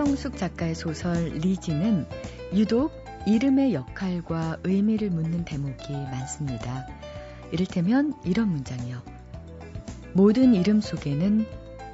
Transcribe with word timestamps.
신경숙 0.00 0.38
작가의 0.38 0.74
소설 0.74 1.26
리지는 1.28 2.06
유독 2.54 2.90
이름의 3.26 3.74
역할과 3.74 4.56
의미를 4.64 5.10
묻는 5.10 5.44
대목이 5.44 5.92
많습니다. 5.92 6.86
이를테면 7.52 8.14
이런 8.24 8.48
문장이요. 8.48 9.02
모든 10.14 10.54
이름 10.54 10.80
속에는 10.80 11.44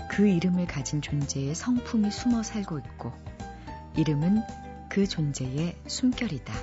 그 0.09 0.29
이름을 0.29 0.69
가진 0.69 1.03
존재의 1.03 1.57
성품이 1.57 2.12
숨어 2.12 2.45
살고 2.45 2.79
있고, 2.79 3.12
이름은 3.97 4.41
그 4.88 5.09
존재의 5.09 5.75
숨결이다. 5.88 6.55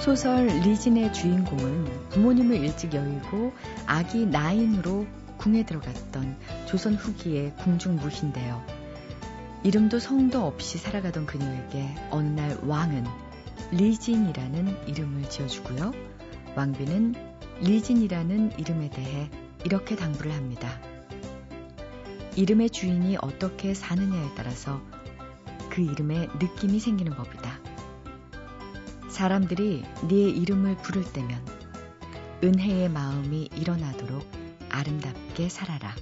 소설 0.00 0.46
리진의 0.46 1.12
주인공은 1.12 2.08
부모님을 2.08 2.56
일찍 2.56 2.94
여의고 2.94 3.52
아기 3.86 4.24
나인으로 4.24 5.06
궁에 5.42 5.64
들어갔던 5.66 6.36
조선 6.66 6.94
후기의 6.94 7.56
궁중무희인데요. 7.56 8.64
이름도 9.64 9.98
성도 9.98 10.46
없이 10.46 10.78
살아가던 10.78 11.26
그녀에게 11.26 11.96
어느 12.10 12.28
날 12.28 12.56
왕은 12.62 13.04
리진이라는 13.72 14.86
이름을 14.86 15.28
지어주고요. 15.28 15.90
왕비는 16.54 17.16
리진이라는 17.60 18.56
이름에 18.56 18.90
대해 18.90 19.28
이렇게 19.64 19.96
당부를 19.96 20.32
합니다. 20.32 20.80
이름의 22.36 22.70
주인이 22.70 23.16
어떻게 23.20 23.74
사느냐에 23.74 24.28
따라서 24.36 24.80
그 25.70 25.80
이름에 25.80 26.28
느낌이 26.38 26.78
생기는 26.78 27.16
법이다. 27.16 27.58
사람들이 29.10 29.82
네 30.08 30.14
이름을 30.14 30.76
부를 30.76 31.02
때면 31.12 31.44
은혜의 32.44 32.90
마음이 32.90 33.50
일어나도록 33.56 34.41
아름답게 34.72 35.48
살아라. 35.48 35.94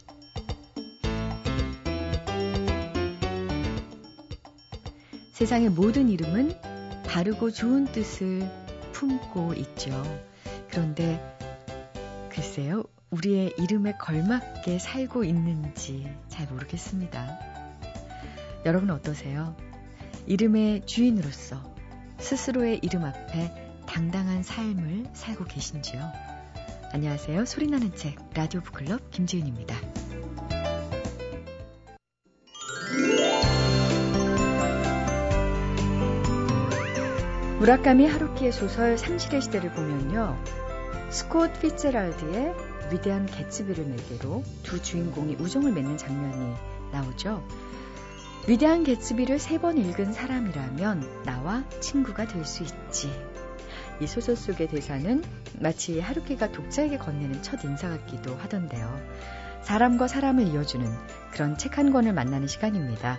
세상의 5.33 5.71
모든 5.71 6.09
이름은 6.09 6.55
바르고 7.07 7.51
좋은 7.51 7.87
뜻을 7.87 8.49
품고 8.93 9.55
있죠. 9.55 9.91
그런데 10.71 11.19
글쎄요, 12.31 12.85
우리의 13.11 13.55
이름에 13.59 13.93
걸맞게 13.97 14.79
살고 14.79 15.25
있는지 15.25 16.09
잘 16.29 16.47
모르겠습니다. 16.47 17.39
여러분 18.65 18.91
어떠세요? 18.91 19.57
이름의 20.27 20.87
주인으로서 20.87 21.75
스스로의 22.19 22.81
이름 22.83 23.05
앞에 23.05 23.71
당당한 23.87 24.43
삶을 24.43 25.07
살고 25.15 25.47
계신지요? 25.47 26.40
안녕하세요. 26.93 27.45
소리나는 27.45 27.95
책 27.95 28.17
라디오 28.35 28.61
북클럽 28.61 29.11
김지은입니다. 29.11 29.77
무라카미 37.59 38.07
하루키의 38.07 38.53
소설 38.53 38.97
상실의 38.97 39.43
시대를 39.43 39.73
보면요. 39.73 40.43
스콧 41.11 41.61
피츠랄드의 41.61 42.55
위대한 42.93 43.27
개츠비를 43.27 43.85
매개로 43.85 44.43
두 44.63 44.81
주인공이 44.83 45.37
우정을 45.37 45.73
맺는 45.73 45.97
장면이 45.99 46.55
나오죠. 46.93 47.47
위대한 48.49 48.85
개츠비를 48.85 49.39
세 49.39 49.59
번 49.59 49.77
읽은 49.77 50.13
사람이라면 50.13 51.25
나와 51.25 51.63
친구가 51.81 52.27
될 52.27 52.45
수 52.47 52.63
있지. 52.63 53.11
이 54.01 54.07
소설 54.07 54.35
속의 54.37 54.69
대사는 54.69 55.23
마치 55.61 56.01
하루키가 56.01 56.53
독자에게 56.53 56.99
건네는 56.99 57.43
첫 57.43 57.63
인사 57.65 57.89
같기도 57.91 58.35
하던데요. 58.37 59.01
사람과 59.63 60.09
사람을 60.09 60.47
이어주는 60.49 60.87
그런 61.33 61.59
책 61.59 61.77
한 61.79 61.93
권을 61.93 62.13
만나는 62.13 62.47
시간입니다. 62.47 63.19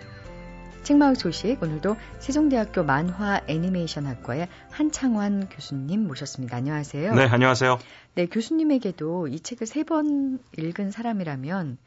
책마을 0.83 1.15
소식 1.15 1.61
오늘도 1.61 1.95
세종대학교 2.19 2.83
만화 2.83 3.41
애니메이션 3.47 4.07
학과의 4.07 4.47
한창환 4.71 5.47
교수님 5.49 6.07
모셨습니다. 6.07 6.57
안녕하세요. 6.57 7.13
네, 7.13 7.25
안녕하세요. 7.25 7.77
네, 8.15 8.25
교수님에게도 8.25 9.27
이 9.27 9.39
책을 9.39 9.67
세 9.67 9.83
번 9.83 10.39
읽은 10.57 10.89
사람이라면 10.89 11.77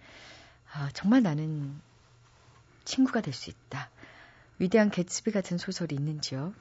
아, 0.72 0.88
정말 0.93 1.22
나는 1.22 1.75
친구가 2.84 3.21
될 3.21 3.34
수 3.34 3.50
있다. 3.50 3.91
위대한 4.60 4.91
개츠비 4.91 5.33
같은 5.33 5.59
소설이 5.59 5.97
있는지요? 5.97 6.53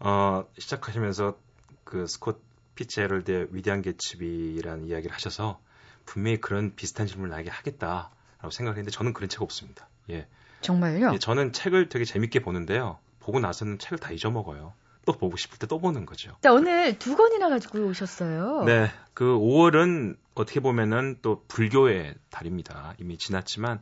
어, 0.00 0.44
시작하시면서 0.58 1.36
그 1.84 2.06
스콧 2.06 2.40
피츠헤럴드의 2.74 3.48
위대한 3.52 3.82
개츠비라는 3.82 4.86
이야기를 4.86 5.14
하셔서 5.14 5.60
분명히 6.06 6.40
그런 6.40 6.74
비슷한 6.74 7.06
질문을 7.06 7.30
나에게 7.30 7.50
하겠다라고 7.50 8.50
생각했는데 8.50 8.90
저는 8.90 9.12
그런 9.12 9.28
책 9.28 9.42
없습니다. 9.42 9.88
예. 10.10 10.26
정말요? 10.60 11.12
예, 11.14 11.18
저는 11.18 11.52
책을 11.52 11.88
되게 11.88 12.04
재밌게 12.04 12.40
보는데요. 12.40 12.98
보고 13.20 13.38
나서는 13.40 13.78
책을 13.78 13.98
다 13.98 14.10
잊어먹어요. 14.10 14.72
또 15.06 15.12
보고 15.12 15.36
싶을 15.36 15.58
때 15.58 15.66
또 15.66 15.78
보는 15.78 16.06
거죠. 16.06 16.36
자, 16.42 16.52
오늘 16.52 16.98
두 16.98 17.16
권이나 17.16 17.48
가지고 17.48 17.80
오셨어요. 17.86 18.64
네. 18.64 18.90
그 19.12 19.24
5월은 19.24 20.16
어떻게 20.34 20.60
보면은 20.60 21.18
또 21.22 21.44
불교의 21.48 22.14
달입니다. 22.30 22.94
이미 22.98 23.16
지났지만 23.18 23.80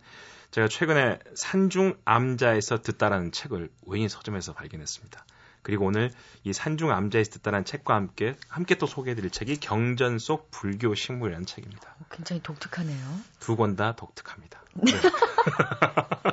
제가 0.50 0.69
최근에 0.69 1.19
산중 1.34 1.97
암자에서 2.05 2.83
듣다라는 2.83 3.33
책을 3.33 3.71
우연히 3.84 4.09
서점에서 4.09 4.53
발견했습니다. 4.53 5.25
그리고 5.62 5.87
오늘 5.87 6.11
이 6.45 6.53
산중 6.53 6.91
암자에서 6.91 7.31
듣다라는 7.33 7.65
책과 7.65 7.95
함께 7.95 8.37
함께 8.49 8.75
또 8.77 8.87
소개해드릴 8.87 9.31
책이 9.31 9.59
경전 9.61 10.19
속 10.19 10.50
불교 10.50 10.95
식물이라는 10.95 11.47
책입니다. 11.47 11.95
굉장히 12.11 12.43
독특하네요. 12.43 12.99
두 13.41 13.56
권 13.56 13.77
다 13.77 13.95
독특합니다. 13.95 14.62
네. 14.75 14.93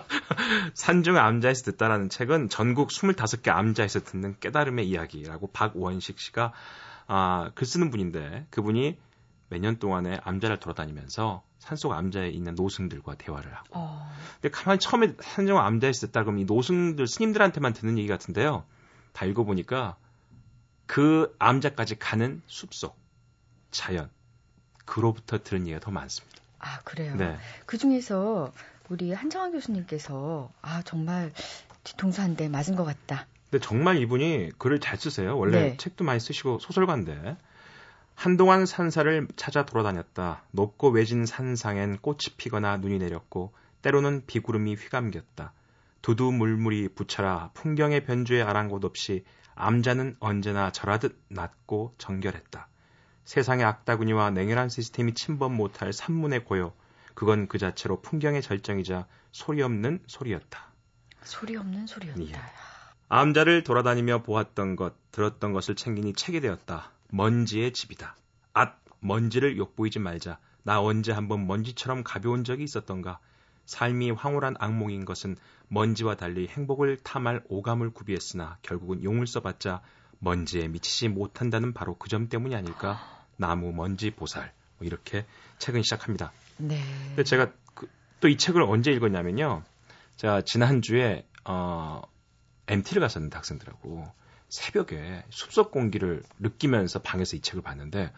산중 0.73 1.17
암자에서 1.17 1.63
듣다라는 1.71 2.09
책은 2.09 2.49
전국 2.49 2.89
25개 2.89 3.49
암자에서 3.49 4.01
듣는 4.01 4.35
깨달음의 4.39 4.87
이야기라고 4.87 5.51
박원식 5.51 6.19
씨가 6.19 6.53
아, 7.07 7.51
글 7.55 7.65
쓰는 7.65 7.89
분인데 7.89 8.47
그분이 8.49 8.97
몇 9.49 9.59
년 9.61 9.77
동안에 9.79 10.19
암자를 10.23 10.59
돌아다니면서 10.59 11.43
산속 11.57 11.91
암자에 11.93 12.29
있는 12.29 12.53
노승들과 12.55 13.15
대화를 13.15 13.51
하고. 13.53 13.67
어. 13.71 14.09
근데 14.35 14.49
가만히 14.49 14.79
처음에 14.79 15.15
산중 15.19 15.57
암자에서 15.57 16.07
듣다 16.07 16.21
그러면 16.23 16.41
이 16.41 16.45
노승들 16.45 17.07
스님들한테만 17.07 17.73
듣는 17.73 17.97
얘기 17.97 18.07
같은데요. 18.07 18.63
다 19.13 19.25
읽어보니까 19.25 19.97
그 20.85 21.35
암자까지 21.39 21.99
가는 21.99 22.41
숲속, 22.47 22.97
자연, 23.71 24.09
그로부터 24.85 25.37
들은 25.43 25.61
얘기가 25.67 25.79
더 25.79 25.91
많습니다. 25.91 26.39
아, 26.59 26.79
그래요? 26.83 27.15
네. 27.15 27.37
그 27.65 27.77
중에서 27.77 28.51
우리 28.89 29.13
한정환 29.13 29.51
교수님께서 29.51 30.51
아 30.61 30.81
정말 30.83 31.31
뒤통수 31.83 32.21
한 32.21 32.35
대 32.35 32.49
맞은 32.49 32.75
것 32.75 32.83
같다. 32.85 33.27
근데 33.51 33.63
정말 33.65 33.97
이분이 33.97 34.51
글을 34.57 34.79
잘 34.79 34.97
쓰세요. 34.97 35.37
원래 35.37 35.61
네. 35.71 35.77
책도 35.77 36.03
많이 36.03 36.19
쓰시고 36.19 36.59
소설가인데 36.59 37.37
한동안 38.15 38.65
산사를 38.65 39.27
찾아 39.35 39.65
돌아다녔다. 39.65 40.43
높고 40.51 40.89
외진 40.89 41.25
산상엔 41.25 41.99
꽃이 42.01 42.35
피거나 42.37 42.77
눈이 42.77 42.97
내렸고 42.99 43.53
때로는 43.81 44.23
비구름이 44.27 44.75
휘감겼다. 44.75 45.53
두두물물이 46.01 46.89
부처라 46.95 47.51
풍경의 47.53 48.05
변주에 48.05 48.41
아랑곳 48.41 48.85
없이 48.85 49.23
암자는 49.55 50.15
언제나 50.19 50.71
절하듯 50.71 51.21
낮고 51.27 51.95
정결했다. 51.97 52.67
세상의 53.25 53.65
악다구니와 53.65 54.31
냉혈한 54.31 54.69
시스템이 54.69 55.13
침범 55.13 55.55
못할 55.55 55.93
산문의 55.93 56.45
고요. 56.45 56.73
그건 57.13 57.47
그 57.47 57.57
자체로 57.57 58.01
풍경의 58.01 58.41
절정이자 58.41 59.05
소리 59.31 59.61
없는 59.61 60.01
소리였다. 60.07 60.73
소리 61.23 61.57
없는 61.57 61.85
소리였다. 61.85 62.21
예. 62.21 62.31
암자를 63.09 63.63
돌아다니며 63.63 64.23
보았던 64.23 64.75
것, 64.75 64.95
들었던 65.11 65.51
것을 65.51 65.75
챙기니 65.75 66.13
책이 66.13 66.39
되었다. 66.39 66.91
먼지의 67.09 67.73
집이다. 67.73 68.15
앗, 68.53 68.77
먼지를 68.99 69.57
욕보이지 69.57 69.99
말자. 69.99 70.39
나 70.63 70.81
언제 70.81 71.11
한번 71.11 71.45
먼지처럼 71.47 72.03
가벼운 72.03 72.43
적이 72.43 72.63
있었던가. 72.63 73.19
삶이 73.69 74.09
황홀한 74.11 74.55
악몽인 74.57 75.05
것은 75.05 75.37
먼지와 75.67 76.15
달리 76.15 76.47
행복을 76.47 76.97
탐할 76.97 77.43
오감을 77.49 77.91
구비했으나 77.91 78.57
결국은 78.63 79.03
용을 79.03 79.27
써봤자 79.27 79.81
먼지에 80.17 80.67
미치지 80.67 81.07
못한다는 81.07 81.73
바로 81.73 81.95
그 81.95 82.09
점 82.09 82.29
때문이 82.29 82.55
아닐까. 82.55 82.99
나무 83.37 83.71
먼지 83.71 84.09
보살. 84.09 84.51
뭐 84.79 84.87
이렇게 84.87 85.23
책은 85.59 85.83
시작합니다. 85.83 86.31
네. 86.57 86.81
근데 87.09 87.23
제가 87.23 87.51
그, 87.75 87.87
또이 88.21 88.37
책을 88.37 88.63
언제 88.63 88.91
읽었냐면요. 88.91 89.63
제가 90.17 90.41
지난 90.41 90.81
주에 90.81 91.27
어, 91.45 92.01
MT를 92.67 93.01
갔었는데 93.01 93.35
학생들하고 93.35 94.11
새벽에 94.49 95.23
숲속 95.29 95.69
공기를 95.69 96.23
느끼면서 96.39 97.03
방에서 97.03 97.37
이 97.37 97.41
책을 97.41 97.61
봤는데 97.61 98.11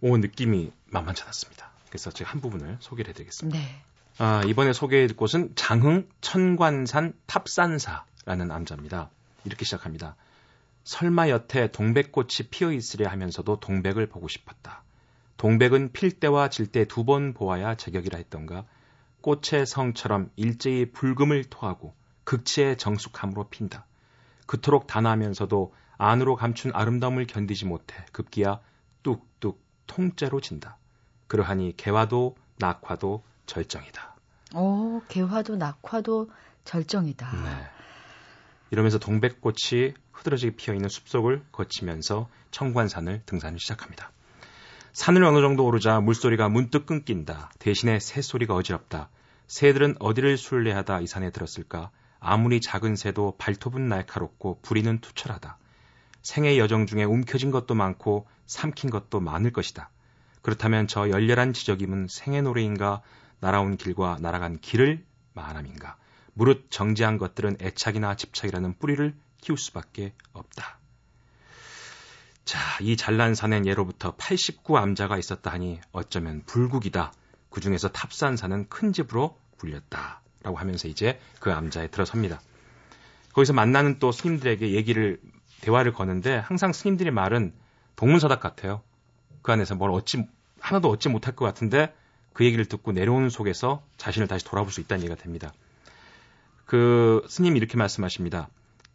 오 0.00 0.16
느낌이 0.16 0.72
만만치 0.86 1.24
않았습니다. 1.24 1.72
그래서 1.88 2.12
제가 2.12 2.30
한 2.30 2.40
부분을 2.40 2.76
소개를 2.78 3.08
해드리겠습니다. 3.10 3.58
네. 3.58 3.82
아, 4.18 4.42
이번에 4.46 4.72
소개해드릴 4.72 5.16
곳은 5.16 5.52
장흥 5.56 6.08
천관산 6.20 7.12
탑산사라는 7.26 8.50
암자입니다. 8.50 9.10
이렇게 9.44 9.64
시작합니다. 9.64 10.16
설마 10.84 11.28
여태 11.28 11.70
동백꽃이 11.70 12.48
피어 12.50 12.72
있으려 12.72 13.08
하면서도 13.08 13.60
동백을 13.60 14.06
보고 14.08 14.28
싶었다. 14.28 14.82
동백은 15.36 15.92
필 15.92 16.12
때와 16.12 16.48
질 16.48 16.68
때 16.72 16.86
두 16.86 17.04
번 17.04 17.34
보아야 17.34 17.74
제격이라 17.74 18.16
했던가 18.18 18.64
꽃의 19.20 19.66
성처럼 19.66 20.30
일제히 20.36 20.90
불금을 20.92 21.44
토하고 21.44 21.94
극치의 22.24 22.78
정숙함으로 22.78 23.48
핀다. 23.48 23.84
그토록 24.46 24.86
단아하면서도 24.86 25.74
안으로 25.98 26.36
감춘 26.36 26.70
아름다움을 26.74 27.26
견디지 27.26 27.66
못해 27.66 27.94
급기야 28.12 28.60
뚝뚝 29.02 29.60
통째로 29.86 30.40
진다. 30.40 30.78
그러하니 31.26 31.76
개화도 31.76 32.36
낙화도 32.58 33.22
절정이다. 33.46 34.16
오, 34.54 35.02
개화도 35.08 35.56
낙화도 35.56 36.30
절정이다. 36.64 37.30
네. 37.32 37.68
이러면서 38.70 38.98
동백꽃이 38.98 39.94
흐드러지게 40.12 40.56
피어 40.56 40.74
있는 40.74 40.88
숲속을 40.88 41.44
거치면서 41.52 42.28
청관산을 42.50 43.22
등산을 43.26 43.58
시작합니다. 43.58 44.10
산을 44.92 45.22
어느 45.24 45.40
정도 45.40 45.64
오르자 45.66 46.00
물소리가 46.00 46.48
문득 46.48 46.86
끊긴다. 46.86 47.50
대신에 47.58 48.00
새소리가 48.00 48.54
어지럽다. 48.54 49.10
새들은 49.46 49.96
어디를 50.00 50.36
순례하다 50.36 51.00
이 51.00 51.06
산에 51.06 51.30
들었을까? 51.30 51.90
아무리 52.18 52.60
작은 52.60 52.96
새도 52.96 53.36
발톱은 53.38 53.88
날카롭고 53.88 54.60
부리는 54.62 54.98
투철하다. 55.00 55.58
생의 56.22 56.58
여정 56.58 56.86
중에 56.86 57.04
움켜진 57.04 57.50
것도 57.50 57.74
많고 57.74 58.26
삼킨 58.46 58.90
것도 58.90 59.20
많을 59.20 59.52
것이다. 59.52 59.90
그렇다면 60.42 60.88
저 60.88 61.10
열렬한 61.10 61.52
지적임은 61.52 62.08
생의 62.08 62.42
노래인가 62.42 63.02
날아온 63.40 63.76
길과 63.76 64.18
날아간 64.20 64.58
길을 64.60 65.04
말함인가. 65.34 65.96
무릇 66.34 66.70
정지한 66.70 67.18
것들은 67.18 67.56
애착이나 67.60 68.16
집착이라는 68.16 68.78
뿌리를 68.78 69.14
키울 69.40 69.58
수밖에 69.58 70.12
없다. 70.32 70.78
자, 72.44 72.58
이 72.80 72.96
잘난 72.96 73.34
산엔 73.34 73.66
예로부터 73.66 74.14
89 74.16 74.78
암자가 74.78 75.18
있었다 75.18 75.50
하니 75.50 75.80
어쩌면 75.92 76.42
불국이다. 76.46 77.12
그 77.50 77.60
중에서 77.60 77.88
탑산사는 77.88 78.68
큰 78.68 78.92
집으로 78.92 79.38
불렸다. 79.58 80.20
라고 80.42 80.58
하면서 80.58 80.86
이제 80.86 81.18
그 81.40 81.52
암자에 81.52 81.88
들어섭니다. 81.88 82.40
거기서 83.32 83.52
만나는 83.52 83.98
또 83.98 84.12
스님들에게 84.12 84.70
얘기를, 84.72 85.20
대화를 85.60 85.92
거는데 85.92 86.36
항상 86.36 86.72
스님들의 86.72 87.12
말은 87.12 87.52
동문서답 87.96 88.40
같아요. 88.40 88.82
그 89.42 89.52
안에서 89.52 89.74
뭘 89.74 89.90
얻지, 89.90 90.28
하나도 90.60 90.88
얻지 90.88 91.08
못할 91.08 91.34
것 91.34 91.44
같은데 91.44 91.92
그 92.36 92.44
얘기를 92.44 92.66
듣고 92.66 92.92
내려오는 92.92 93.30
속에서 93.30 93.82
자신을 93.96 94.28
다시 94.28 94.44
돌아볼 94.44 94.70
수 94.70 94.82
있다는 94.82 95.04
얘기가 95.04 95.18
됩니다. 95.18 95.54
그 96.66 97.24
스님이 97.30 97.56
이렇게 97.56 97.78
말씀하십니다. 97.78 98.50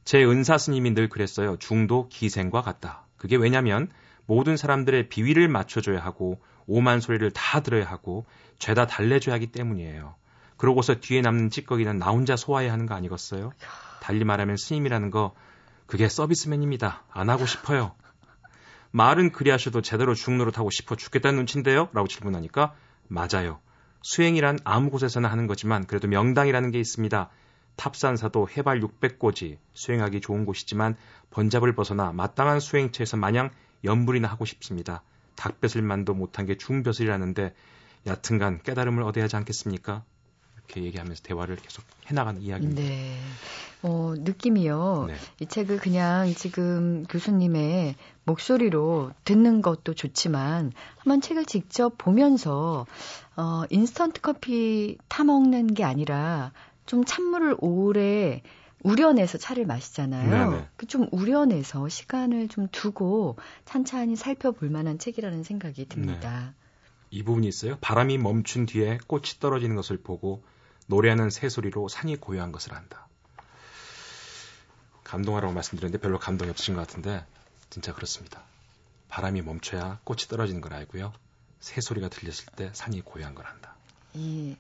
제 0.06 0.24
은사 0.24 0.60
스님이 0.60 0.94
늘 0.94 1.10
그랬어요. 1.10 1.58
중도 1.58 2.08
기생과 2.10 2.62
같다. 2.62 3.02
그게 3.18 3.38
왜냐면 3.38 3.90
모든 4.28 4.58
사람들의 4.58 5.10
비위를 5.10 5.48
맞춰줘야 5.48 5.98
하고 5.98 6.40
오만 6.68 7.00
소리를 7.00 7.32
다 7.32 7.62
들어야 7.62 7.86
하고 7.86 8.28
죄다 8.60 8.86
달래줘야 8.86 9.34
하기 9.34 9.48
때문이에요. 9.48 10.14
그러고서 10.56 11.00
뒤에 11.00 11.22
남는 11.22 11.50
찌꺼기는 11.50 11.98
나 11.98 12.12
혼자 12.12 12.36
소화해야 12.36 12.72
하는 12.72 12.86
거 12.86 12.94
아니겠어요? 12.94 13.54
달리 14.02 14.24
말하면 14.24 14.56
스님이라는 14.56 15.10
거 15.10 15.34
그게 15.88 16.08
서비스맨입니다. 16.08 17.06
안 17.10 17.32
하고 17.32 17.48
싶어요. 17.48 17.96
말은 18.92 19.32
그리 19.32 19.50
하셔도 19.50 19.82
제대로 19.82 20.14
중로를 20.14 20.52
타고 20.52 20.70
싶어 20.70 20.96
죽겠다는 20.96 21.38
눈치인데요? 21.38 21.90
라고 21.92 22.08
질문하니까 22.08 22.76
맞아요. 23.12 23.60
수행이란 24.04 24.60
아무 24.64 24.90
곳에서나 24.90 25.30
하는 25.30 25.46
거지만 25.46 25.86
그래도 25.86 26.08
명당이라는 26.08 26.72
게 26.72 26.80
있습니다. 26.80 27.30
탑산사도 27.76 28.48
해발 28.56 28.80
600고지 28.80 29.58
수행하기 29.74 30.22
좋은 30.22 30.46
곳이지만 30.46 30.96
번잡을 31.30 31.76
벗어나 31.76 32.14
마땅한 32.14 32.62
수행처에서 32.62 33.18
마냥 33.18 33.50
연불이나 33.84 34.30
하고 34.30 34.46
싶습니다. 34.46 35.04
닭벼슬만도 35.36 36.14
못한 36.14 36.46
게 36.46 36.56
중벼슬이라는데 36.56 37.54
얕은간 38.08 38.62
깨달음을 38.64 39.04
얻어야 39.04 39.26
하지 39.26 39.36
않겠습니까? 39.36 40.06
이렇게 40.56 40.84
얘기하면서 40.84 41.22
대화를 41.24 41.58
계속 41.58 41.84
해나가는 42.06 42.42
이야기입니다. 42.42 42.82
네. 42.82 43.20
어, 43.84 44.14
느낌이요. 44.18 45.06
네. 45.08 45.16
이 45.40 45.46
책을 45.48 45.78
그냥 45.78 46.34
지금 46.36 47.04
교수님의 47.10 47.96
목소리로 48.26 49.12
듣는 49.26 49.62
것도 49.62 49.96
좋지만 49.96 50.72
한번 50.98 51.22
책을 51.22 51.46
직접 51.46 51.98
보면서 51.98 52.86
어, 53.36 53.64
인스턴트 53.70 54.22
커피 54.22 54.98
타 55.08 55.24
먹는 55.24 55.74
게 55.74 55.84
아니라 55.84 56.52
좀 56.86 57.04
찬물을 57.06 57.56
오래 57.60 58.42
우려내서 58.84 59.38
차를 59.38 59.66
마시잖아요. 59.66 60.68
그 60.76 60.86
좀 60.88 61.08
우려내서 61.12 61.88
시간을 61.88 62.48
좀 62.50 62.68
두고 62.72 63.38
찬찬히 63.66 64.16
살펴볼 64.16 64.70
만한 64.70 64.98
책이라는 65.00 65.44
생각이 65.44 65.88
듭니다. 65.88 66.54
네. 66.56 66.62
이 67.12 67.24
부분이 67.24 67.48
있어요. 67.48 67.78
바람이 67.82 68.18
멈춘 68.18 68.66
뒤에 68.66 68.98
꽃이 69.08 69.24
떨어지는 69.40 69.76
것을 69.76 69.98
보고 70.02 70.44
노래하는 70.88 71.30
새소리로 71.30 71.88
산이 71.88 72.18
고요한 72.18 72.52
것을 72.52 72.74
안다. 72.74 73.08
감동하라고 75.12 75.54
말씀드렸는데 75.54 76.02
별로 76.02 76.20
감동이 76.20 76.50
없으신 76.52 76.74
것 76.74 76.88
같은데 76.88 77.26
진짜 77.70 77.94
그렇습니다. 77.94 78.42
바람이 79.10 79.42
멈춰야 79.42 80.00
꽃이 80.06 80.22
떨어지는 80.30 80.62
걸 80.62 80.74
알고요. 80.74 81.12
새소리가 81.60 82.08
들렸을 82.08 82.46
때 82.56 82.70
산이 82.74 83.02
고요한 83.02 83.36
걸 83.36 83.46
안다. 83.46 83.76
이 84.14 84.56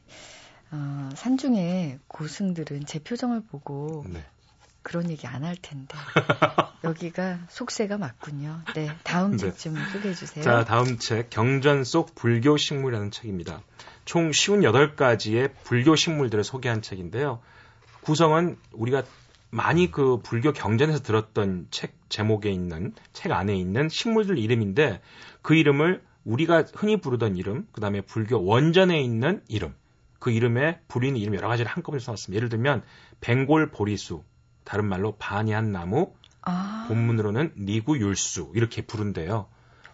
어, 0.71 1.09
산중에 1.15 1.99
고승들은 2.07 2.85
제 2.85 2.99
표정을 2.99 3.43
보고 3.45 4.03
네. 4.07 4.25
그런 4.83 5.09
얘기 5.09 5.25
안 5.25 5.43
할 5.45 5.55
텐데 5.55 5.95
여기가 6.83 7.39
속세가 7.49 7.97
맞군요. 7.97 8.61
네, 8.75 8.89
다음 9.03 9.37
책 9.37 9.55
좀 9.57 9.75
소개해 9.93 10.13
주세요. 10.15 10.43
자, 10.43 10.65
다음 10.65 10.97
책 10.97 11.29
경전 11.29 11.85
속 11.85 12.13
불교 12.15 12.57
식물이라는 12.57 13.11
책입니다. 13.11 13.61
총 14.03 14.31
58가지의 14.31 15.51
불교 15.63 15.95
식물들을 15.95 16.43
소개한 16.43 16.81
책인데요. 16.81 17.39
구성은 18.01 18.57
우리가 18.71 19.03
많이 19.51 19.91
그 19.91 20.19
불교 20.23 20.53
경전에서 20.53 20.99
들었던 20.99 21.67
책 21.69 21.93
제목에 22.09 22.49
있는 22.49 22.93
책 23.13 23.31
안에 23.31 23.55
있는 23.55 23.89
식물들 23.89 24.37
이름인데 24.37 25.01
그 25.41 25.55
이름을 25.55 26.01
우리가 26.23 26.65
흔히 26.73 26.97
부르던 26.97 27.35
이름, 27.35 27.67
그 27.71 27.81
다음에 27.81 28.01
불교 28.01 28.43
원전에 28.43 29.01
있는 29.01 29.41
이름, 29.47 29.75
그 30.19 30.31
이름에 30.31 30.79
불리는 30.87 31.19
이름 31.19 31.35
여러 31.35 31.47
가지를 31.47 31.69
한꺼번에 31.69 31.99
써놨습니다. 31.99 32.37
예를 32.37 32.49
들면 32.49 32.83
뱅골 33.21 33.71
보리수, 33.71 34.23
다른 34.63 34.85
말로 34.85 35.15
반야한 35.17 35.71
나무, 35.71 36.13
아. 36.43 36.85
본문으로는 36.87 37.53
니구율수 37.57 38.51
이렇게 38.55 38.83
부른대요. 38.83 39.47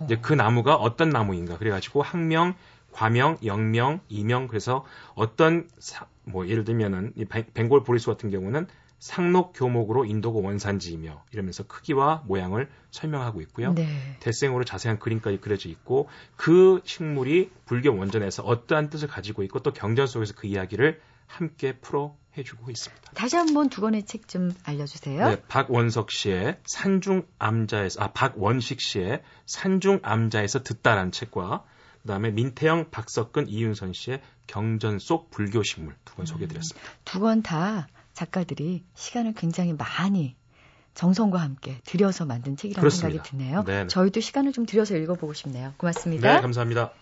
이제 0.04 0.18
그 0.18 0.34
나무가 0.34 0.76
어떤 0.76 1.10
나무인가 1.10 1.58
그래가지고 1.58 2.04
학명, 2.04 2.56
과명, 2.92 3.38
영명, 3.46 4.02
이명 4.10 4.48
그래서 4.48 4.86
어떤 5.16 5.68
사, 5.80 6.06
뭐 6.24 6.48
예를 6.48 6.64
들면은 6.64 7.14
이 7.16 7.26
벵골 7.26 7.84
보리수 7.84 8.10
같은 8.12 8.30
경우는 8.30 8.68
상록 9.00 9.54
교목으로 9.54 10.06
인도고 10.06 10.42
원산지이며 10.42 11.26
이러면서 11.32 11.64
크기와 11.68 12.24
모양을 12.26 12.70
설명하고 12.92 13.42
있고요. 13.42 13.74
네. 13.74 13.88
대생으로 14.20 14.64
자세한 14.64 15.00
그림까지 15.00 15.38
그려져 15.38 15.70
있고 15.70 16.10
그 16.36 16.82
식물이 16.84 17.52
불교 17.66 17.96
원전에서 17.96 18.44
어떠한 18.44 18.90
뜻을 18.90 19.08
가지고 19.08 19.44
있고 19.44 19.60
또 19.60 19.72
경전 19.72 20.08
속에서 20.08 20.34
그 20.36 20.48
이야기를 20.48 21.00
함께 21.28 21.74
풀어 21.74 22.16
해주고 22.38 22.72
있습니다. 22.72 23.12
다시 23.14 23.36
한번 23.36 23.70
두 23.70 23.82
권의 23.82 24.04
책 24.04 24.28
좀 24.28 24.52
알려주세요. 24.64 25.28
네, 25.30 25.42
박원석 25.48 26.10
씨의 26.12 26.58
산중 26.66 27.26
암자에서 27.40 28.02
아 28.02 28.12
박원식 28.14 28.80
씨의 28.82 29.22
산중 29.46 30.00
암자에서 30.04 30.64
듣다라는 30.64 31.12
책과 31.12 31.66
그다음에 32.02 32.32
민태영, 32.32 32.90
박석근, 32.92 33.50
이윤선 33.50 33.92
씨의 33.94 34.22
경전 34.48 35.00
속 35.00 35.30
불교 35.30 35.62
식물 35.64 35.96
두 36.06 36.16
권 36.16 36.26
소개드렸습니다. 36.26 36.90
음, 36.90 36.96
두권 37.04 37.42
다 37.44 37.88
작가들이 38.18 38.84
시간을 38.96 39.34
굉장히 39.36 39.74
많이 39.74 40.36
정성과 40.96 41.38
함께 41.38 41.80
들여서 41.86 42.26
만든 42.26 42.58
책이라는 42.58 42.82
그렇습니다. 42.82 43.10
생각이 43.10 43.30
드네요. 43.30 43.64
네네. 43.64 43.88
저희도 43.90 44.22
시간을 44.22 44.54
좀 44.54 44.66
들여서 44.66 44.98
읽어보고 44.98 45.34
싶네요. 45.34 45.76
고맙습니다. 45.78 46.34
네, 46.34 46.42
감사합니다. 46.42 46.94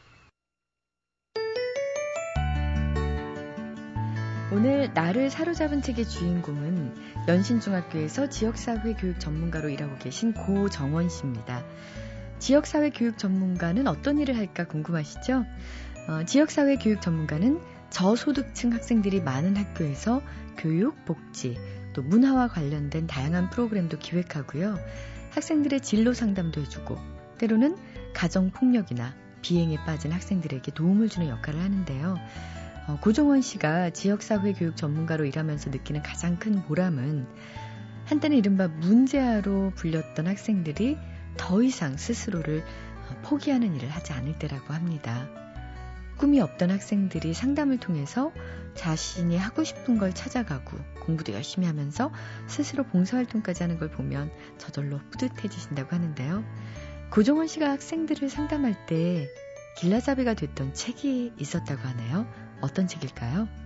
오늘 4.51 4.91
나를 4.93 5.29
사로잡은 5.29 5.81
책의 5.81 6.05
주인공은 6.05 6.93
연신중학교에서 7.29 8.27
지역사회 8.27 8.95
교육 8.95 9.17
전문가로 9.17 9.69
일하고 9.69 9.97
계신 9.97 10.33
고정원 10.33 11.07
씨입니다. 11.07 11.63
지역사회 12.39 12.89
교육 12.89 13.17
전문가는 13.17 13.87
어떤 13.87 14.19
일을 14.19 14.35
할까 14.37 14.65
궁금하시죠? 14.65 15.45
어, 16.09 16.25
지역사회 16.25 16.75
교육 16.75 17.01
전문가는 17.01 17.61
저소득층 17.89 18.73
학생들이 18.73 19.21
많은 19.21 19.55
학교에서 19.55 20.21
교육, 20.57 21.05
복지, 21.05 21.57
또 21.93 22.01
문화와 22.01 22.47
관련된 22.49 23.07
다양한 23.07 23.49
프로그램도 23.49 23.99
기획하고요. 23.99 24.77
학생들의 25.31 25.81
진로 25.81 26.13
상담도 26.13 26.61
해주고, 26.61 26.97
때로는 27.37 27.77
가정폭력이나 28.13 29.13
비행에 29.41 29.77
빠진 29.85 30.11
학생들에게 30.11 30.71
도움을 30.73 31.09
주는 31.09 31.29
역할을 31.29 31.61
하는데요. 31.61 32.17
어, 32.87 32.99
고종원 33.01 33.41
씨가 33.41 33.91
지역사회 33.91 34.53
교육 34.53 34.75
전문가로 34.77 35.25
일하면서 35.25 35.71
느끼는 35.71 36.03
가장 36.03 36.37
큰 36.37 36.63
보람은 36.63 37.27
한때는 38.05 38.37
이른바 38.37 38.67
문제아로 38.67 39.71
불렸던 39.75 40.27
학생들이 40.27 40.97
더 41.37 41.63
이상 41.63 41.97
스스로를 41.97 42.59
어, 42.59 43.21
포기하는 43.23 43.75
일을 43.75 43.89
하지 43.89 44.13
않을 44.13 44.37
때라고 44.39 44.73
합니다. 44.73 45.44
꿈이 46.17 46.39
없던 46.41 46.71
학생들이 46.71 47.33
상담을 47.33 47.77
통해서 47.79 48.31
자신이 48.73 49.37
하고 49.37 49.63
싶은 49.63 49.97
걸 49.97 50.13
찾아가고 50.13 50.77
공부도 51.01 51.33
열심히 51.33 51.67
하면서 51.67 52.11
스스로 52.47 52.83
봉사활동까지 52.83 53.63
하는 53.63 53.77
걸 53.79 53.89
보면 53.89 54.31
저절로 54.57 54.99
뿌듯해지신다고 55.11 55.95
하는데요. 55.95 56.43
고종원 57.09 57.47
씨가 57.47 57.69
학생들을 57.69 58.29
상담할 58.29 58.85
때 58.85 59.29
길라잡이가 59.77 60.33
됐던 60.33 60.73
책이 60.73 61.33
있었다고 61.37 61.81
하네요. 61.81 62.27
어떤 62.61 62.87
책일까요? 62.87 63.64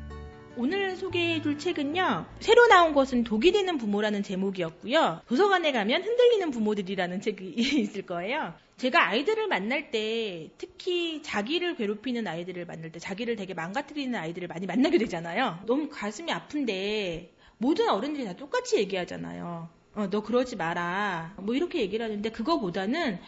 오늘 0.57 0.95
소개해줄 0.95 1.57
책은요. 1.57 2.25
새로 2.39 2.67
나온 2.67 2.93
것은 2.93 3.23
독이 3.23 3.51
되는 3.51 3.77
부모라는 3.77 4.23
제목이었고요. 4.23 5.21
도서관에 5.27 5.71
가면 5.71 6.03
흔들리는 6.03 6.51
부모들이라는 6.51 7.21
책이 7.21 7.53
있을 7.81 8.01
거예요. 8.03 8.53
제가 8.77 9.09
아이들을 9.09 9.47
만날 9.47 9.91
때 9.91 10.49
특히 10.57 11.21
자기를 11.21 11.75
괴롭히는 11.75 12.27
아이들을 12.27 12.65
만날 12.65 12.91
때 12.91 12.99
자기를 12.99 13.35
되게 13.35 13.53
망가뜨리는 13.53 14.17
아이들을 14.17 14.47
많이 14.47 14.65
만나게 14.65 14.97
되잖아요. 14.97 15.59
너무 15.65 15.89
가슴이 15.89 16.31
아픈데 16.31 17.33
모든 17.57 17.89
어른들이 17.89 18.25
다 18.25 18.33
똑같이 18.35 18.77
얘기하잖아요. 18.77 19.69
어, 19.95 20.09
너 20.09 20.21
그러지 20.21 20.55
마라. 20.55 21.33
뭐 21.37 21.55
이렇게 21.55 21.81
얘기를 21.81 22.05
하는데 22.05 22.29
그거보다는 22.29 23.19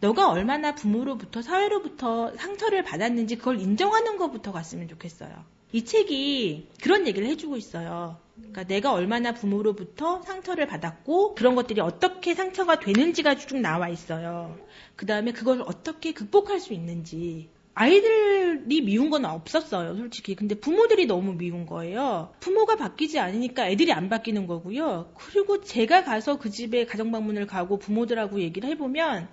너가 0.00 0.30
얼마나 0.30 0.74
부모로부터 0.74 1.42
사회로부터 1.42 2.34
상처를 2.36 2.84
받았는지 2.84 3.36
그걸 3.36 3.60
인정하는 3.60 4.16
것부터 4.16 4.52
갔으면 4.52 4.88
좋겠어요. 4.88 5.44
이 5.72 5.84
책이 5.84 6.68
그런 6.82 7.06
얘기를 7.06 7.26
해주고 7.28 7.56
있어요. 7.56 8.18
그러니까 8.36 8.64
내가 8.64 8.92
얼마나 8.92 9.32
부모로부터 9.32 10.22
상처를 10.22 10.66
받았고 10.66 11.34
그런 11.34 11.54
것들이 11.54 11.80
어떻게 11.80 12.34
상처가 12.34 12.78
되는지가 12.78 13.36
쭉 13.36 13.58
나와 13.58 13.88
있어요. 13.88 14.58
그 14.94 15.06
다음에 15.06 15.32
그걸 15.32 15.62
어떻게 15.62 16.12
극복할 16.12 16.60
수 16.60 16.72
있는지. 16.72 17.48
아이들이 17.78 18.80
미운 18.80 19.10
건 19.10 19.26
없었어요, 19.26 19.96
솔직히. 19.96 20.34
근데 20.34 20.54
부모들이 20.54 21.04
너무 21.04 21.34
미운 21.34 21.66
거예요. 21.66 22.32
부모가 22.40 22.76
바뀌지 22.76 23.18
않으니까 23.18 23.68
애들이 23.68 23.92
안 23.92 24.08
바뀌는 24.08 24.46
거고요. 24.46 25.12
그리고 25.14 25.60
제가 25.60 26.02
가서 26.02 26.38
그 26.38 26.48
집에 26.48 26.86
가정 26.86 27.10
방문을 27.10 27.46
가고 27.46 27.78
부모들하고 27.78 28.40
얘기를 28.40 28.70
해보면 28.70 29.28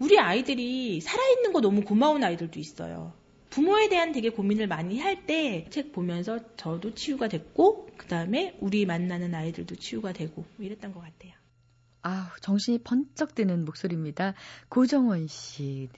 우리 0.00 0.18
아이들이 0.18 1.00
살아있는 1.00 1.52
거 1.52 1.60
너무 1.60 1.82
고마운 1.84 2.24
아이들도 2.24 2.58
있어요. 2.58 3.14
부모에 3.50 3.88
대한 3.88 4.12
되게 4.12 4.30
고민을 4.30 4.66
많이 4.66 4.98
할 5.00 5.26
때 5.26 5.68
책 5.70 5.92
보면서 5.92 6.40
저도 6.56 6.94
치유가 6.94 7.28
됐고 7.28 7.88
그 7.96 8.06
다음에 8.08 8.56
우리 8.60 8.86
만나는 8.86 9.34
아이들도 9.34 9.76
치유가 9.76 10.12
되고 10.12 10.46
뭐 10.56 10.66
이랬던 10.66 10.92
것 10.92 11.00
같아요. 11.00 11.34
아, 12.02 12.30
정신이 12.40 12.78
번쩍 12.78 13.34
드는 13.34 13.64
목소리입니다. 13.64 14.34
고정원 14.68 15.26
씨. 15.26 15.88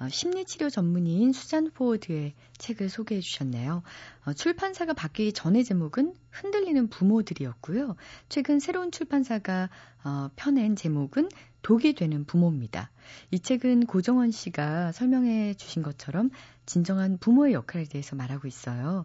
어, 0.00 0.08
심리치료 0.08 0.70
전문의인 0.70 1.32
수잔 1.32 1.70
포워드의 1.70 2.34
책을 2.56 2.88
소개해 2.88 3.20
주셨네요. 3.20 3.82
어, 4.24 4.32
출판사가 4.32 4.94
바뀌기 4.94 5.32
전의 5.34 5.64
제목은 5.64 6.14
흔들리는 6.30 6.88
부모들이었고요. 6.88 7.96
최근 8.30 8.60
새로운 8.60 8.90
출판사가 8.90 9.68
어, 10.04 10.30
펴낸 10.36 10.74
제목은 10.74 11.28
독이 11.60 11.94
되는 11.94 12.24
부모입니다. 12.24 12.90
이 13.30 13.38
책은 13.38 13.86
고정원 13.86 14.30
씨가 14.30 14.92
설명해 14.92 15.54
주신 15.54 15.82
것처럼 15.82 16.30
진정한 16.64 17.18
부모의 17.18 17.52
역할에 17.52 17.84
대해서 17.84 18.16
말하고 18.16 18.48
있어요. 18.48 19.04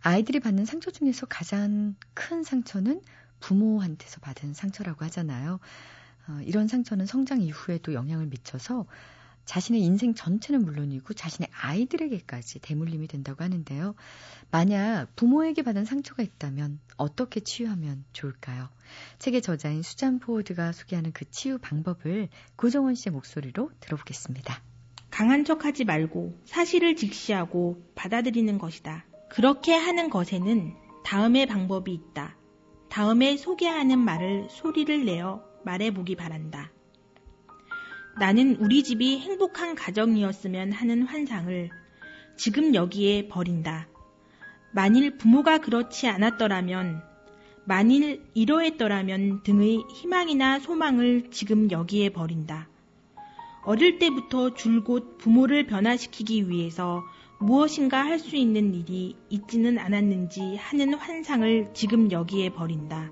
아이들이 0.00 0.40
받는 0.40 0.64
상처 0.64 0.90
중에서 0.90 1.26
가장 1.26 1.94
큰 2.14 2.42
상처는 2.42 3.02
부모한테서 3.42 4.20
받은 4.20 4.54
상처라고 4.54 5.04
하잖아요. 5.06 5.58
어, 6.28 6.40
이런 6.44 6.68
상처는 6.68 7.04
성장 7.04 7.42
이후에도 7.42 7.92
영향을 7.92 8.26
미쳐서 8.26 8.86
자신의 9.44 9.82
인생 9.82 10.14
전체는 10.14 10.64
물론이고 10.64 11.14
자신의 11.14 11.48
아이들에게까지 11.52 12.60
대물림이 12.60 13.08
된다고 13.08 13.42
하는데요. 13.42 13.94
만약 14.52 15.08
부모에게 15.16 15.62
받은 15.62 15.84
상처가 15.84 16.22
있다면 16.22 16.78
어떻게 16.96 17.40
치유하면 17.40 18.04
좋을까요? 18.12 18.68
책의 19.18 19.42
저자인 19.42 19.82
수잔 19.82 20.20
포워드가 20.20 20.70
소개하는 20.72 21.12
그 21.12 21.28
치유 21.30 21.58
방법을 21.58 22.28
고정원 22.54 22.94
씨의 22.94 23.12
목소리로 23.12 23.70
들어보겠습니다. 23.80 24.62
강한 25.10 25.44
척 25.44 25.64
하지 25.64 25.84
말고 25.84 26.38
사실을 26.44 26.94
직시하고 26.96 27.82
받아들이는 27.96 28.58
것이다. 28.58 29.04
그렇게 29.28 29.74
하는 29.74 30.08
것에는 30.08 30.74
다음의 31.04 31.46
방법이 31.46 31.92
있다. 31.92 32.36
다음에 32.92 33.38
소개하는 33.38 33.98
말을 34.00 34.48
소리를 34.50 35.06
내어 35.06 35.42
말해보기 35.64 36.14
바란다. 36.14 36.70
나는 38.20 38.56
우리 38.56 38.82
집이 38.82 39.18
행복한 39.20 39.74
가정이었으면 39.74 40.72
하는 40.72 41.04
환상을 41.04 41.70
지금 42.36 42.74
여기에 42.74 43.28
버린다. 43.28 43.88
만일 44.72 45.16
부모가 45.16 45.56
그렇지 45.56 46.06
않았더라면, 46.06 47.02
만일 47.64 48.26
이러했더라면 48.34 49.42
등의 49.42 49.84
희망이나 49.94 50.58
소망을 50.58 51.30
지금 51.30 51.70
여기에 51.70 52.10
버린다. 52.10 52.68
어릴 53.64 53.98
때부터 54.00 54.52
줄곧 54.52 55.16
부모를 55.16 55.66
변화시키기 55.66 56.50
위해서 56.50 57.02
무엇인가 57.42 58.04
할 58.04 58.20
수 58.20 58.36
있는 58.36 58.72
일이 58.72 59.16
있지는 59.28 59.76
않았는지 59.76 60.54
하는 60.54 60.94
환상을 60.94 61.70
지금 61.74 62.12
여기에 62.12 62.50
버린다. 62.50 63.10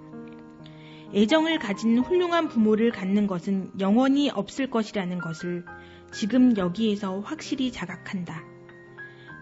애정을 1.12 1.58
가진 1.58 1.98
훌륭한 1.98 2.46
부모를 2.46 2.92
갖는 2.92 3.26
것은 3.26 3.72
영원히 3.80 4.30
없을 4.30 4.70
것이라는 4.70 5.18
것을 5.18 5.64
지금 6.12 6.56
여기에서 6.56 7.18
확실히 7.18 7.72
자각한다. 7.72 8.44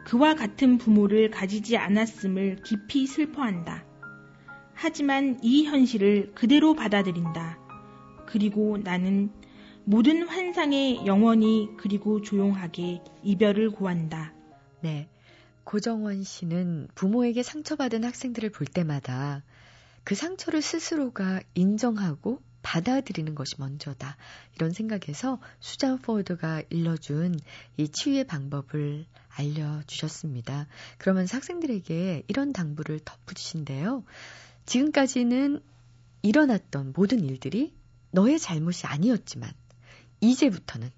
그와 0.07 0.35
같은 0.35 0.79
부모를 0.79 1.31
가지지 1.31 1.77
않았음을 1.77 2.63
깊이 2.65 3.07
슬퍼한다. 3.07 3.85
하지만 4.73 5.39
이 5.43 5.67
현실을 5.67 6.33
그대로 6.35 6.73
받아들인다. 6.73 7.59
그리고 8.27 8.79
나는 8.79 9.31
모든 9.85 10.27
환상에 10.27 11.05
영원히 11.05 11.69
그리고 11.77 12.23
조용하게 12.23 13.03
이별을 13.23 13.71
고한다. 13.71 14.38
네. 14.81 15.09
고정원 15.65 16.23
씨는 16.23 16.89
부모에게 16.95 17.43
상처받은 17.43 18.05
학생들을 18.05 18.51
볼 18.51 18.67
때마다 18.67 19.43
그 20.05 20.15
상처를 20.15 20.63
스스로가 20.63 21.43
인정하고 21.55 22.41
받아들이는 22.63 23.35
것이 23.35 23.55
먼저다. 23.59 24.17
이런 24.55 24.73
생각에서 24.73 25.41
수잔 25.61 25.99
포워드가 25.99 26.63
일러준 26.71 27.39
이 27.77 27.89
치유의 27.89 28.25
방법을 28.25 29.07
알려주셨습니다. 29.29 30.67
그러면서 30.99 31.37
학생들에게 31.37 32.25
이런 32.27 32.53
당부를 32.53 33.01
덧붙이신데요. 33.01 34.05
지금까지는 34.67 35.63
일어났던 36.23 36.93
모든 36.97 37.21
일들이 37.25 37.75
너의 38.11 38.39
잘못이 38.39 38.87
아니었지만 38.87 39.51
이제부터는 40.21 40.91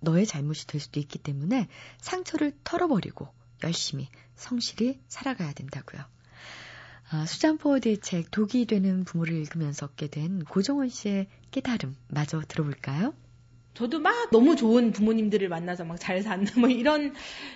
너의 0.00 0.26
잘못이 0.26 0.66
될 0.66 0.80
수도 0.80 1.00
있기 1.00 1.18
때문에 1.18 1.68
상처를 2.00 2.52
털어버리고 2.64 3.28
열심히 3.64 4.08
성실히 4.36 5.00
살아가야 5.08 5.52
된다고요. 5.52 6.04
아, 7.10 7.24
수잔 7.26 7.56
포워드의 7.56 7.98
책 7.98 8.30
독이 8.30 8.66
되는 8.66 9.04
부모를 9.04 9.34
읽으면서 9.34 9.86
얻게 9.86 10.08
된 10.08 10.44
고정원 10.44 10.90
씨의 10.90 11.26
깨달음 11.50 11.96
마저 12.08 12.42
들어볼까요? 12.46 13.14
저도 13.78 14.00
막 14.00 14.30
너무 14.32 14.56
좋은 14.56 14.90
부모님들을 14.90 15.48
만나서 15.48 15.84
막잘 15.84 16.20
사는 16.22 16.44
뭐 16.58 16.68
이런 16.68 17.14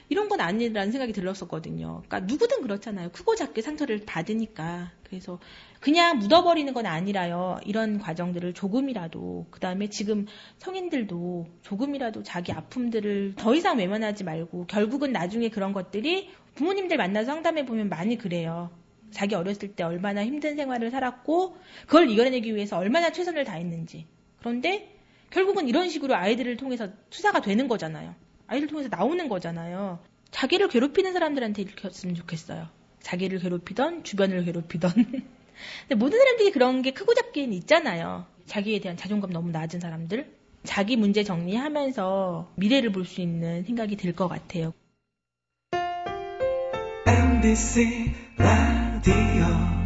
이런 0.09 0.29
건 0.29 0.41
아니라는 0.41 0.93
생각이 0.93 1.13
들었었거든요. 1.13 2.05
그러니까 2.07 2.21
누구든 2.21 2.63
그렇잖아요. 2.63 3.11
크고 3.11 3.35
작게 3.35 3.61
상처를 3.61 4.05
받으니까. 4.07 4.93
그래서 5.03 5.41
그냥 5.81 6.21
묻어버리는 6.21 6.73
건 6.73 6.87
아니라요. 6.87 7.59
이런 7.67 7.99
과정들을 7.99 8.53
조금이라도 8.53 9.47
그 9.51 9.59
다음에 9.59 9.89
지금 9.89 10.27
성인들도 10.59 11.49
조금이라도 11.63 12.23
자기 12.23 12.53
아픔들을 12.53 13.35
더 13.37 13.57
이상 13.57 13.79
외면하지 13.79 14.23
말고 14.23 14.67
결국은 14.69 15.11
나중에 15.11 15.49
그런 15.49 15.73
것들이 15.73 16.31
부모님들 16.55 16.99
만나서 16.99 17.33
상담해 17.33 17.67
보면 17.67 17.89
많이 17.89 18.17
그래요. 18.17 18.71
자기 19.11 19.35
어렸을 19.35 19.75
때 19.75 19.83
얼마나 19.83 20.25
힘든 20.25 20.55
생활을 20.55 20.93
살았고 20.93 21.57
그걸 21.87 22.09
이겨내기 22.09 22.55
위해서 22.55 22.79
얼마나 22.79 23.11
최선을 23.11 23.43
다했는지. 23.43 24.07
그런데 24.39 25.02
결국은 25.33 25.69
이런 25.69 25.89
식으로 25.89 26.15
아이들을 26.15 26.57
통해서 26.57 26.89
투사가 27.11 27.41
되는 27.41 27.67
거잖아요. 27.69 28.15
아이들 28.47 28.69
통해서 28.69 28.89
나오는 28.91 29.29
거잖아요. 29.29 29.99
자기를 30.31 30.69
괴롭히는 30.69 31.13
사람들한테 31.13 31.63
일으켰으면 31.63 32.15
좋겠어요. 32.15 32.69
자기를 33.01 33.39
괴롭히던 33.41 34.05
주변을 34.05 34.45
괴롭히던. 34.45 34.93
근데 34.95 35.95
모든 35.97 36.19
사람들이 36.19 36.53
그런 36.53 36.83
게 36.83 36.93
크고 36.93 37.15
작게는 37.15 37.55
있잖아요. 37.55 38.27
자기에 38.47 38.81
대한 38.81 38.97
자존감 38.97 39.31
너무 39.31 39.51
낮은 39.51 39.81
사람들. 39.81 40.31
자기 40.65 40.97
문제 40.97 41.25
정리하면서 41.25 42.53
미래를 42.57 42.93
볼 42.93 43.05
수 43.05 43.21
있는 43.21 43.65
생각이 43.65 43.97
들 43.97 44.15
것 44.15 44.29
같아요. 44.29 44.73
MBC 47.07 48.13
라디오 48.37 49.82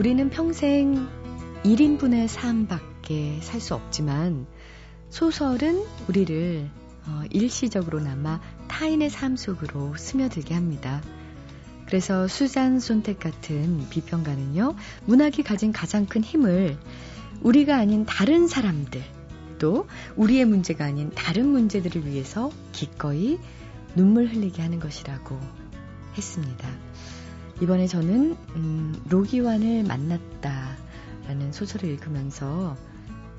우리는 0.00 0.30
평생 0.30 1.06
1인분의 1.62 2.26
삶밖에 2.26 3.38
살 3.42 3.60
수 3.60 3.74
없지만 3.74 4.46
소설은 5.10 5.84
우리를 6.08 6.70
어, 7.06 7.22
일시적으로나마 7.28 8.40
타인의 8.66 9.10
삶 9.10 9.36
속으로 9.36 9.94
스며들게 9.98 10.54
합니다. 10.54 11.02
그래서 11.84 12.26
수잔 12.28 12.80
손택 12.80 13.20
같은 13.20 13.90
비평가는요, 13.90 14.74
문학이 15.04 15.42
가진 15.42 15.70
가장 15.70 16.06
큰 16.06 16.24
힘을 16.24 16.78
우리가 17.42 17.76
아닌 17.76 18.06
다른 18.06 18.48
사람들, 18.48 19.02
또 19.58 19.86
우리의 20.16 20.46
문제가 20.46 20.86
아닌 20.86 21.10
다른 21.14 21.46
문제들을 21.48 22.06
위해서 22.06 22.50
기꺼이 22.72 23.38
눈물 23.94 24.28
흘리게 24.28 24.62
하는 24.62 24.80
것이라고 24.80 25.38
했습니다. 26.16 26.89
이번에 27.60 27.86
저는 27.86 28.36
음, 28.56 29.02
로기완을 29.08 29.84
만났다라는 29.84 31.52
소설을 31.52 31.90
읽으면서 31.90 32.76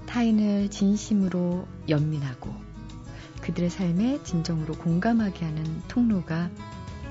타인을 0.05 0.69
진심으로 0.69 1.67
연민하고 1.89 2.53
그들의 3.41 3.69
삶에 3.69 4.21
진정으로 4.23 4.75
공감하게 4.75 5.45
하는 5.45 5.81
통로가 5.87 6.51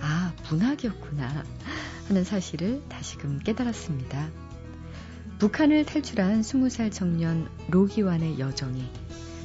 아, 0.01 0.33
문학이었구나 0.51 1.45
하는 2.09 2.25
사실을 2.25 2.83
다시금 2.89 3.41
깨달았습니다. 3.41 4.29
북한을 5.39 5.87
탈출한 5.87 6.43
20살 6.43 6.93
청년 6.93 7.49
로기완의 7.71 8.39
여정이 8.39 8.85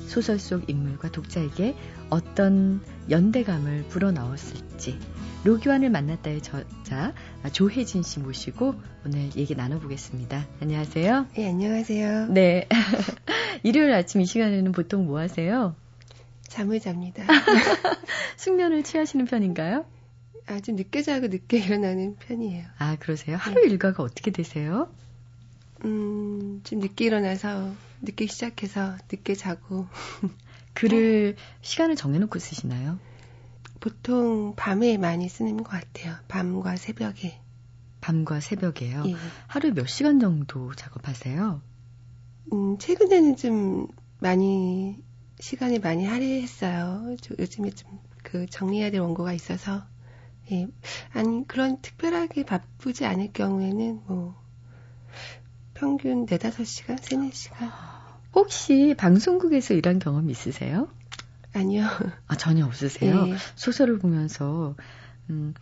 소설 0.07 0.38
속 0.38 0.69
인물과 0.69 1.12
독자에게 1.12 1.75
어떤 2.10 2.81
연대감을 3.10 3.88
불어넣었을지 3.89 5.00
로기완을 5.46 5.92
만났다의 5.92 6.42
저자 6.42 7.14
조혜진 7.54 8.02
씨 8.02 8.20
모시고 8.20 8.74
오늘 9.06 9.30
얘기 9.36 9.54
나눠보겠습니다. 9.54 10.48
안녕하세요. 10.60 11.28
네, 11.36 11.50
안녕하세요. 11.50 12.28
네. 12.30 12.68
일요일 13.62 13.94
아침 13.94 14.22
이 14.22 14.25
시간에는 14.25 14.72
보통 14.72 15.06
뭐 15.06 15.20
하세요? 15.20 15.75
잠을 16.48 16.80
잡니다. 16.80 17.25
숙면을 18.38 18.84
취하시는 18.84 19.24
편인가요? 19.25 19.86
아주 20.48 20.72
늦게 20.72 21.04
자고 21.04 21.28
늦게 21.28 21.60
일어나는 21.64 22.16
편이에요. 22.16 22.66
아, 22.80 22.96
그러세요? 23.00 23.38
하루 23.38 23.62
네. 23.62 23.68
일과가 23.70 24.02
어떻게 24.02 24.32
되세요? 24.32 24.90
음, 25.86 26.62
좀 26.64 26.80
늦게 26.80 27.06
일어나서 27.06 27.72
늦게 28.02 28.25
시작해서 28.25 28.96
늦게 29.12 29.36
자고. 29.36 29.86
글을 30.74 31.36
시간을 31.62 31.96
정해놓고 31.96 32.40
쓰시나요? 32.40 32.98
보통 33.86 34.56
밤에 34.56 34.98
많이 34.98 35.30
쓰는 35.30 35.58
것 35.58 35.70
같아요. 35.70 36.15
밤과 36.27 36.75
새벽에. 36.75 37.39
밤과 38.01 38.39
새벽에요? 38.39 39.04
예. 39.06 39.15
하루에 39.46 39.72
몇 39.74 39.86
시간 39.88 40.20
정도 40.20 40.74
작업하세요? 40.74 41.62
음, 42.51 42.77
최근에는 42.80 43.36
좀 43.36 43.88
많이, 44.20 45.04
시간을 45.39 45.82
많이 45.82 46.04
할애했어요. 46.06 47.15
요즘에 47.38 47.70
좀 47.70 48.00
그 48.25 48.48
정리해야 48.48 48.89
될 48.89 49.00
원고가 49.01 49.34
있어서. 49.34 49.84
예. 50.51 50.68
아니, 51.13 51.48
그런 51.48 51.80
특별하게 51.82 52.44
바쁘지 52.44 53.06
않을 53.06 53.32
경우에는 53.34 54.01
뭐, 54.08 54.36
평균 55.75 56.25
4, 56.25 56.38
5시간, 56.38 56.98
3, 57.01 57.30
4시간. 57.30 57.72
혹시 58.34 58.96
방송국에서 58.98 59.75
일한 59.75 60.00
경험 60.00 60.30
있으세요? 60.30 60.89
아니요. 61.60 61.86
아, 62.28 62.36
전혀 62.36 62.66
없으세요? 62.66 63.26
네. 63.26 63.34
소설을 63.56 64.00
보면서, 64.00 64.76
음, 65.30 65.54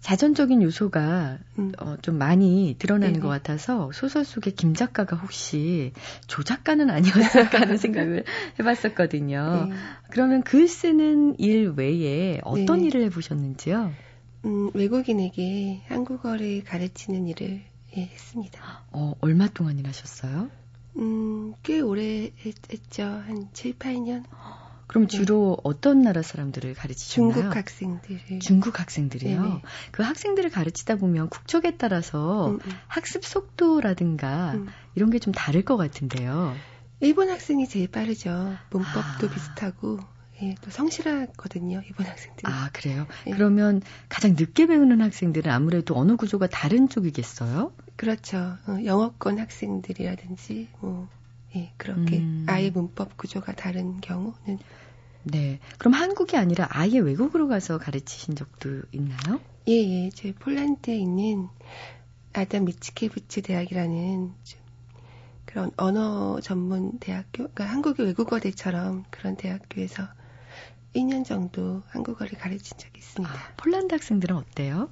자전적인 0.00 0.62
요소가 0.62 1.38
음. 1.58 1.72
어, 1.78 1.96
좀 2.00 2.18
많이 2.18 2.76
드러나는 2.78 3.14
네것 3.14 3.28
같아서 3.28 3.90
소설 3.92 4.24
속에 4.24 4.52
김 4.52 4.72
작가가 4.72 5.16
혹시 5.16 5.92
조작가는 6.28 6.88
아니었을까 6.88 7.60
하는 7.60 7.76
생각을 7.78 8.24
해봤었거든요. 8.58 9.66
네. 9.68 9.76
그러면 10.10 10.42
글 10.44 10.68
쓰는 10.68 11.38
일 11.38 11.74
외에 11.76 12.40
어떤 12.44 12.80
네. 12.80 12.86
일을 12.86 13.02
해보셨는지요? 13.06 13.92
음, 14.44 14.70
외국인에게 14.72 15.82
한국어를 15.88 16.62
가르치는 16.64 17.26
일을 17.26 17.62
예, 17.96 18.02
했습니다. 18.02 18.84
어, 18.92 19.14
얼마 19.20 19.48
동안 19.48 19.78
일하셨어요? 19.78 20.48
음, 20.96 21.54
꽤 21.62 21.80
오래 21.80 22.30
했, 22.46 22.54
죠한 22.90 23.48
7, 23.52 23.74
8년. 23.78 24.24
그럼 24.88 25.06
네. 25.06 25.16
주로 25.16 25.56
네. 25.58 25.60
어떤 25.64 26.02
나라 26.02 26.22
사람들을 26.22 26.74
가르치셨나요? 26.74 27.32
중국 27.34 27.56
학생들을. 27.56 28.38
중국 28.40 28.80
학생들이요? 28.80 29.40
네네. 29.42 29.62
그 29.92 30.02
학생들을 30.02 30.50
가르치다 30.50 30.96
보면 30.96 31.28
국적에 31.28 31.76
따라서 31.76 32.48
음, 32.48 32.58
음. 32.64 32.72
학습 32.88 33.24
속도라든가 33.24 34.54
음. 34.54 34.68
이런 34.94 35.10
게 35.10 35.18
좀 35.18 35.32
다를 35.32 35.62
것 35.62 35.76
같은데요. 35.76 36.54
일본 37.00 37.28
학생이 37.28 37.68
제일 37.68 37.88
빠르죠. 37.88 38.56
문법도 38.70 39.26
아. 39.26 39.30
비슷하고 39.30 40.00
예, 40.42 40.54
또 40.62 40.70
성실하거든요, 40.70 41.82
이번 41.90 42.06
학생들. 42.06 42.48
아, 42.48 42.70
그래요? 42.72 43.06
예. 43.26 43.32
그러면 43.32 43.82
가장 44.08 44.36
늦게 44.38 44.66
배우는 44.66 45.00
학생들은 45.00 45.50
아무래도 45.50 45.96
언어 45.96 46.14
구조가 46.16 46.46
다른 46.46 46.88
쪽이겠어요? 46.88 47.72
그렇죠. 47.96 48.56
어, 48.68 48.78
영어권 48.84 49.38
학생들이라든지, 49.40 50.68
뭐, 50.80 51.08
예, 51.56 51.72
그렇게 51.76 52.18
음. 52.18 52.46
아예 52.48 52.70
문법 52.70 53.16
구조가 53.16 53.52
다른 53.52 54.00
경우는. 54.00 54.58
네. 55.24 55.58
그럼 55.78 55.94
한국이 55.94 56.36
아니라 56.36 56.66
아예 56.70 56.98
외국으로 56.98 57.48
가서 57.48 57.78
가르치신 57.78 58.34
적도 58.34 58.82
있나요? 58.92 59.40
예, 59.68 59.72
예. 59.72 60.10
저희 60.10 60.32
폴란드에 60.32 60.96
있는 60.96 61.48
아담 62.32 62.64
미츠케부츠 62.64 63.42
대학이라는 63.42 64.34
좀 64.44 64.60
그런 65.44 65.70
언어 65.76 66.40
전문 66.40 66.98
대학교, 66.98 67.48
그러니까 67.48 67.64
한국의 67.64 68.06
외국어대처럼 68.06 69.04
그런 69.10 69.36
대학교에서 69.36 70.06
2년 70.94 71.24
정도 71.24 71.82
한국어를 71.88 72.38
가르친 72.38 72.76
적이 72.76 72.98
있습니다. 72.98 73.34
아, 73.34 73.52
폴란드 73.56 73.94
학생들은 73.94 74.36
어때요? 74.36 74.90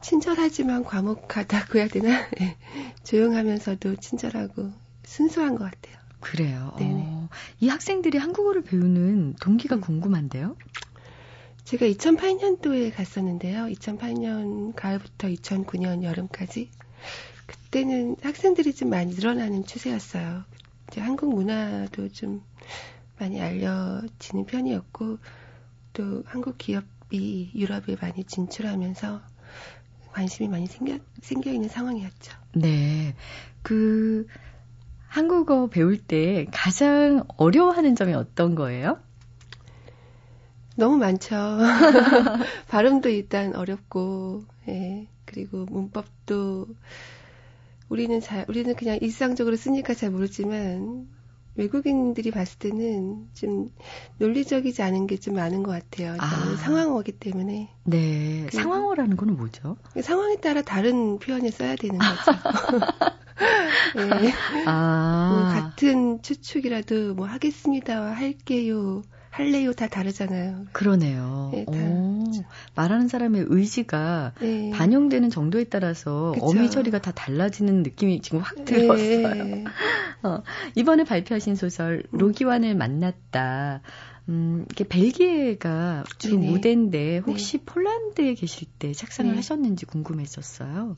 친절하지만 0.00 0.84
과묵하다고 0.84 1.78
해야 1.78 1.88
되나? 1.88 2.28
네. 2.38 2.56
조용하면서도 3.04 3.96
친절하고 3.96 4.72
순수한 5.04 5.56
것 5.56 5.64
같아요. 5.64 5.96
그래요. 6.20 6.72
어, 6.74 7.28
이 7.60 7.68
학생들이 7.68 8.18
한국어를 8.18 8.62
배우는 8.62 9.34
동기가 9.40 9.76
음. 9.76 9.80
궁금한데요? 9.80 10.56
제가 11.64 11.86
2008년도에 11.86 12.94
갔었는데요. 12.94 13.66
2008년 13.66 14.74
가을부터 14.74 15.28
2009년 15.28 16.02
여름까지. 16.02 16.70
그때는 17.46 18.16
학생들이 18.22 18.74
좀 18.74 18.90
많이 18.90 19.14
늘어나는 19.14 19.64
추세였어요. 19.64 20.44
이제 20.88 21.00
한국 21.00 21.34
문화도 21.34 22.10
좀 22.10 22.42
많이 23.18 23.40
알려지는 23.40 24.46
편이었고 24.46 25.18
또 25.92 26.22
한국 26.26 26.58
기업이 26.58 27.52
유럽에 27.54 27.96
많이 28.00 28.24
진출하면서 28.24 29.22
관심이 30.12 30.48
많이 30.48 30.66
생겨, 30.66 30.98
생겨 31.22 31.50
있는 31.52 31.68
상황이었죠. 31.68 32.32
네. 32.54 33.14
그, 33.62 34.26
한국어 35.12 35.66
배울 35.66 35.98
때 35.98 36.46
가장 36.54 37.24
어려워하는 37.36 37.94
점이 37.96 38.14
어떤 38.14 38.54
거예요? 38.54 38.98
너무 40.74 40.96
많죠. 40.96 41.36
발음도 42.68 43.10
일단 43.10 43.54
어렵고, 43.54 44.44
예. 44.68 45.06
그리고 45.26 45.66
문법도 45.66 46.66
우리는 47.90 48.20
잘, 48.22 48.46
우리는 48.48 48.74
그냥 48.74 48.96
일상적으로 49.02 49.54
쓰니까 49.54 49.92
잘 49.92 50.10
모르지만 50.10 51.08
외국인들이 51.56 52.30
봤을 52.30 52.58
때는 52.58 53.28
좀 53.34 53.70
논리적이지 54.16 54.80
않은 54.80 55.06
게 55.06 55.18
좀 55.18 55.34
많은 55.34 55.62
것 55.62 55.72
같아요. 55.72 56.16
아. 56.20 56.56
상황어기 56.56 57.12
때문에. 57.12 57.68
네. 57.84 58.46
상황어라는 58.50 59.18
건 59.18 59.36
뭐죠? 59.36 59.76
상황에 60.00 60.36
따라 60.36 60.62
다른 60.62 61.18
표현을 61.18 61.50
써야 61.52 61.76
되는 61.76 61.98
거죠. 61.98 62.32
네. 63.94 64.32
아. 64.66 65.28
뭐 65.30 65.44
같은 65.46 66.22
추측이라도 66.22 67.14
뭐 67.14 67.26
하겠습니다와 67.26 68.12
할게요. 68.12 69.02
할래요 69.30 69.72
다 69.72 69.88
다르잖아요. 69.88 70.66
그러네요. 70.72 71.50
네, 71.54 71.64
다 71.64 71.72
오, 71.72 72.24
말하는 72.74 73.08
사람의 73.08 73.46
의지가 73.48 74.32
네. 74.38 74.70
반영되는 74.74 75.30
정도에 75.30 75.64
따라서 75.64 76.32
그쵸. 76.34 76.46
어미 76.46 76.70
처리가 76.70 77.00
다 77.00 77.12
달라지는 77.12 77.82
느낌이 77.82 78.20
지금 78.20 78.40
확 78.40 78.54
네. 78.56 78.64
들었어요. 78.64 79.44
네. 79.44 79.64
어, 80.22 80.42
이번에 80.74 81.04
발표하신 81.04 81.54
소설 81.54 82.02
음. 82.12 82.18
로기완을 82.18 82.74
만났다. 82.74 83.80
음, 84.28 84.66
이게 84.70 84.84
벨기에가 84.84 86.04
주. 86.18 86.36
무대인데 86.38 87.18
혹시 87.26 87.56
네. 87.58 87.64
폴란드에 87.64 88.34
계실 88.34 88.68
때 88.78 88.92
착상을 88.92 89.30
네. 89.30 89.36
하셨는지 89.36 89.86
궁금했었어요. 89.86 90.96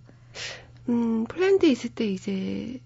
음, 0.88 1.24
폴란드에 1.24 1.70
있을 1.70 1.90
때 1.90 2.06
이제 2.06 2.80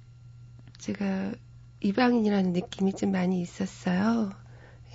제가 0.78 1.32
이방인이라는 1.80 2.52
느낌이 2.52 2.94
좀 2.94 3.12
많이 3.12 3.40
있었어요. 3.40 4.30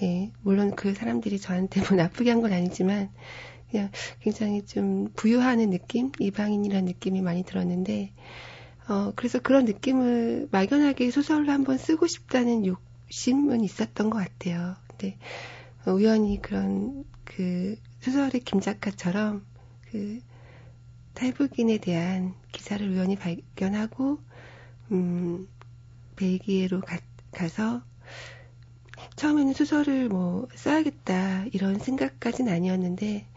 예, 0.02 0.32
물론 0.42 0.76
그 0.76 0.94
사람들이 0.94 1.40
저한테 1.40 1.82
뭐 1.88 1.98
나쁘게 1.98 2.30
한 2.32 2.42
건 2.42 2.54
아니지만 2.54 3.12
그냥 3.70 3.92
굉장히 4.22 4.66
좀 4.66 5.10
부유하는 5.16 5.70
느낌, 5.70 6.12
이방인이라는 6.20 6.86
느낌이 6.86 7.22
많이 7.22 7.44
들었는데 7.44 8.14
어 8.90 9.14
그래서 9.16 9.40
그런 9.40 9.66
느낌을 9.66 10.50
막연하게 10.52 11.12
소설로 11.12 11.52
한번 11.52 11.78
쓰고 11.78 12.08
싶다는 12.08 12.66
욕 12.66 12.82
욕심은 13.08 13.62
있었던 13.64 14.10
것 14.10 14.18
같아요. 14.18 14.76
근데 14.88 15.18
우연히 15.88 16.42
그런 16.42 17.06
그 17.24 17.76
소설의 18.02 18.42
김 18.42 18.60
작가처럼 18.60 19.46
그 19.92 20.20
탈북인에 21.14 21.78
대한 21.78 22.34
기사를 22.52 22.88
우연히 22.90 23.16
발견하고 23.16 24.20
음 24.92 25.48
벨기에로 26.16 26.82
가, 26.82 27.00
가서 27.32 27.82
처음에는 29.16 29.54
소설을 29.54 30.10
뭐 30.10 30.48
써야겠다 30.56 31.46
이런 31.52 31.80
생각까지는 31.80 32.52
아니었는데 32.52 33.28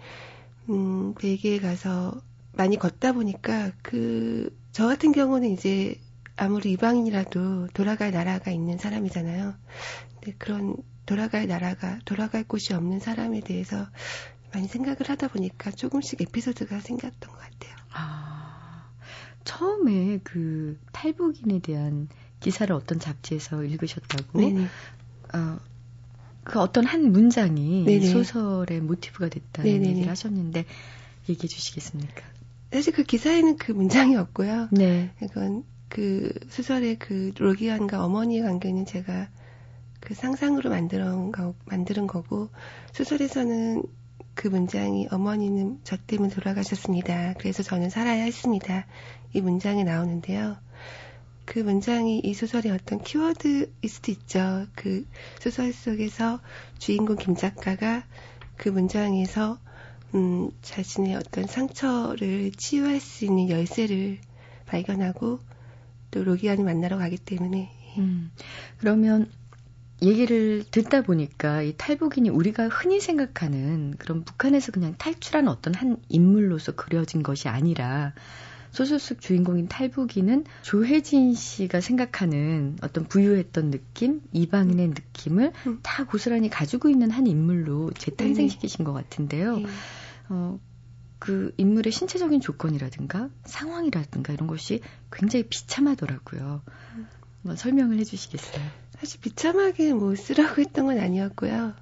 음 0.70 1.14
벨기에 1.14 1.58
가서 1.58 2.20
많이 2.52 2.76
걷다 2.76 3.12
보니까 3.12 3.72
그 3.82 4.56
저 4.76 4.86
같은 4.86 5.12
경우는 5.12 5.48
이제 5.48 5.98
아무리 6.36 6.72
이방인이라도 6.72 7.68
돌아갈 7.68 8.10
나라가 8.10 8.50
있는 8.50 8.76
사람이잖아요. 8.76 9.54
근데 10.12 10.34
그런 10.36 10.76
돌아갈 11.06 11.46
나라가 11.46 11.98
돌아갈 12.04 12.44
곳이 12.44 12.74
없는 12.74 13.00
사람에 13.00 13.40
대해서 13.40 13.86
많이 14.52 14.68
생각을 14.68 15.08
하다 15.08 15.28
보니까 15.28 15.70
조금씩 15.70 16.20
에피소드가 16.22 16.80
생겼던 16.80 17.30
것 17.30 17.38
같아요. 17.38 17.76
아, 17.92 18.88
처음에 19.44 20.20
그 20.22 20.78
탈북인에 20.92 21.60
대한 21.60 22.08
기사를 22.40 22.74
어떤 22.74 22.98
잡지에서 22.98 23.64
읽으셨다고? 23.64 24.40
네네. 24.40 24.66
어, 25.34 25.58
그 26.44 26.60
어떤 26.60 26.86
한 26.86 27.10
문장이 27.10 27.84
네네. 27.84 28.06
소설의 28.06 28.80
모티브가 28.80 29.28
됐다는 29.28 29.70
네네. 29.72 29.88
얘기를 29.88 30.08
하셨는데 30.08 30.64
얘기해 31.28 31.48
주시겠습니까? 31.48 32.22
사실 32.72 32.92
그 32.92 33.02
기사에는 33.02 33.56
그 33.56 33.72
문장이 33.72 34.16
없고요. 34.16 34.68
네. 34.72 35.10
이건 35.22 35.64
그 35.88 36.32
소설의 36.48 36.98
그 36.98 37.32
로기안과 37.36 38.04
어머니의 38.04 38.42
관계는 38.42 38.86
제가 38.86 39.28
그 40.00 40.14
상상으로 40.14 40.70
만들은, 40.70 41.32
거, 41.32 41.54
만드는 41.64 42.06
거고 42.06 42.50
소설에서는 42.92 43.82
그 44.36 44.48
문장이 44.48 45.08
어머니는 45.10 45.80
저 45.82 45.96
때문에 45.96 46.32
돌아가셨습니다. 46.32 47.34
그래서 47.38 47.62
저는 47.64 47.88
살아야 47.90 48.22
했습니다. 48.22 48.86
이 49.32 49.40
문장이 49.40 49.82
나오는데요. 49.82 50.58
그 51.46 51.58
문장이 51.58 52.20
이 52.20 52.34
소설의 52.34 52.70
어떤 52.70 53.02
키워드일 53.02 53.72
수도 53.88 54.12
있죠. 54.12 54.66
그 54.74 55.06
소설 55.40 55.72
속에서 55.72 56.40
주인공 56.78 57.16
김 57.16 57.34
작가가 57.34 58.04
그 58.56 58.68
문장에서 58.68 59.58
음, 60.14 60.50
자신의 60.60 61.16
어떤 61.16 61.46
상처를 61.46 62.52
치유할 62.52 63.00
수 63.00 63.24
있는 63.24 63.48
열쇠를 63.48 64.18
발견하고 64.66 65.40
또 66.10 66.24
로기안을 66.24 66.62
만나러 66.62 66.98
가기 66.98 67.16
때문에. 67.16 67.70
음, 67.96 68.30
그러면 68.78 69.30
얘기를 70.02 70.64
듣다 70.70 71.02
보니까 71.02 71.62
이 71.62 71.74
탈북인이 71.76 72.28
우리가 72.28 72.68
흔히 72.68 73.00
생각하는 73.00 73.94
그런 73.98 74.24
북한에서 74.24 74.72
그냥 74.72 74.94
탈출한 74.98 75.48
어떤 75.48 75.74
한 75.74 75.96
인물로서 76.08 76.72
그려진 76.72 77.22
것이 77.22 77.48
아니라 77.48 78.12
소설 78.70 78.98
속 78.98 79.22
주인공인 79.22 79.68
탈북인은 79.68 80.44
조혜진 80.60 81.32
씨가 81.32 81.80
생각하는 81.80 82.76
어떤 82.82 83.04
부유했던 83.04 83.70
느낌, 83.70 84.20
이방인의 84.32 84.88
느낌을 84.88 85.52
음. 85.66 85.78
다 85.82 86.04
고스란히 86.04 86.50
가지고 86.50 86.90
있는 86.90 87.10
한 87.10 87.26
인물로 87.26 87.92
재탄생시키신 87.92 88.84
것 88.84 88.92
같은데요. 88.92 89.56
네. 89.60 89.66
어, 90.28 90.60
그 91.18 91.54
인물의 91.56 91.90
신체적인 91.90 92.42
조건이라든가 92.42 93.30
상황이라든가 93.44 94.34
이런 94.34 94.46
것이 94.46 94.82
굉장히 95.10 95.46
비참하더라고요. 95.48 96.62
뭐 97.46 97.56
설명을 97.56 97.98
해주시겠어요? 98.00 98.64
사실 98.98 99.20
비참하게 99.20 99.94
뭐 99.94 100.14
쓰라고 100.16 100.60
했던 100.60 100.86
건 100.86 100.98
아니었고요. 100.98 101.74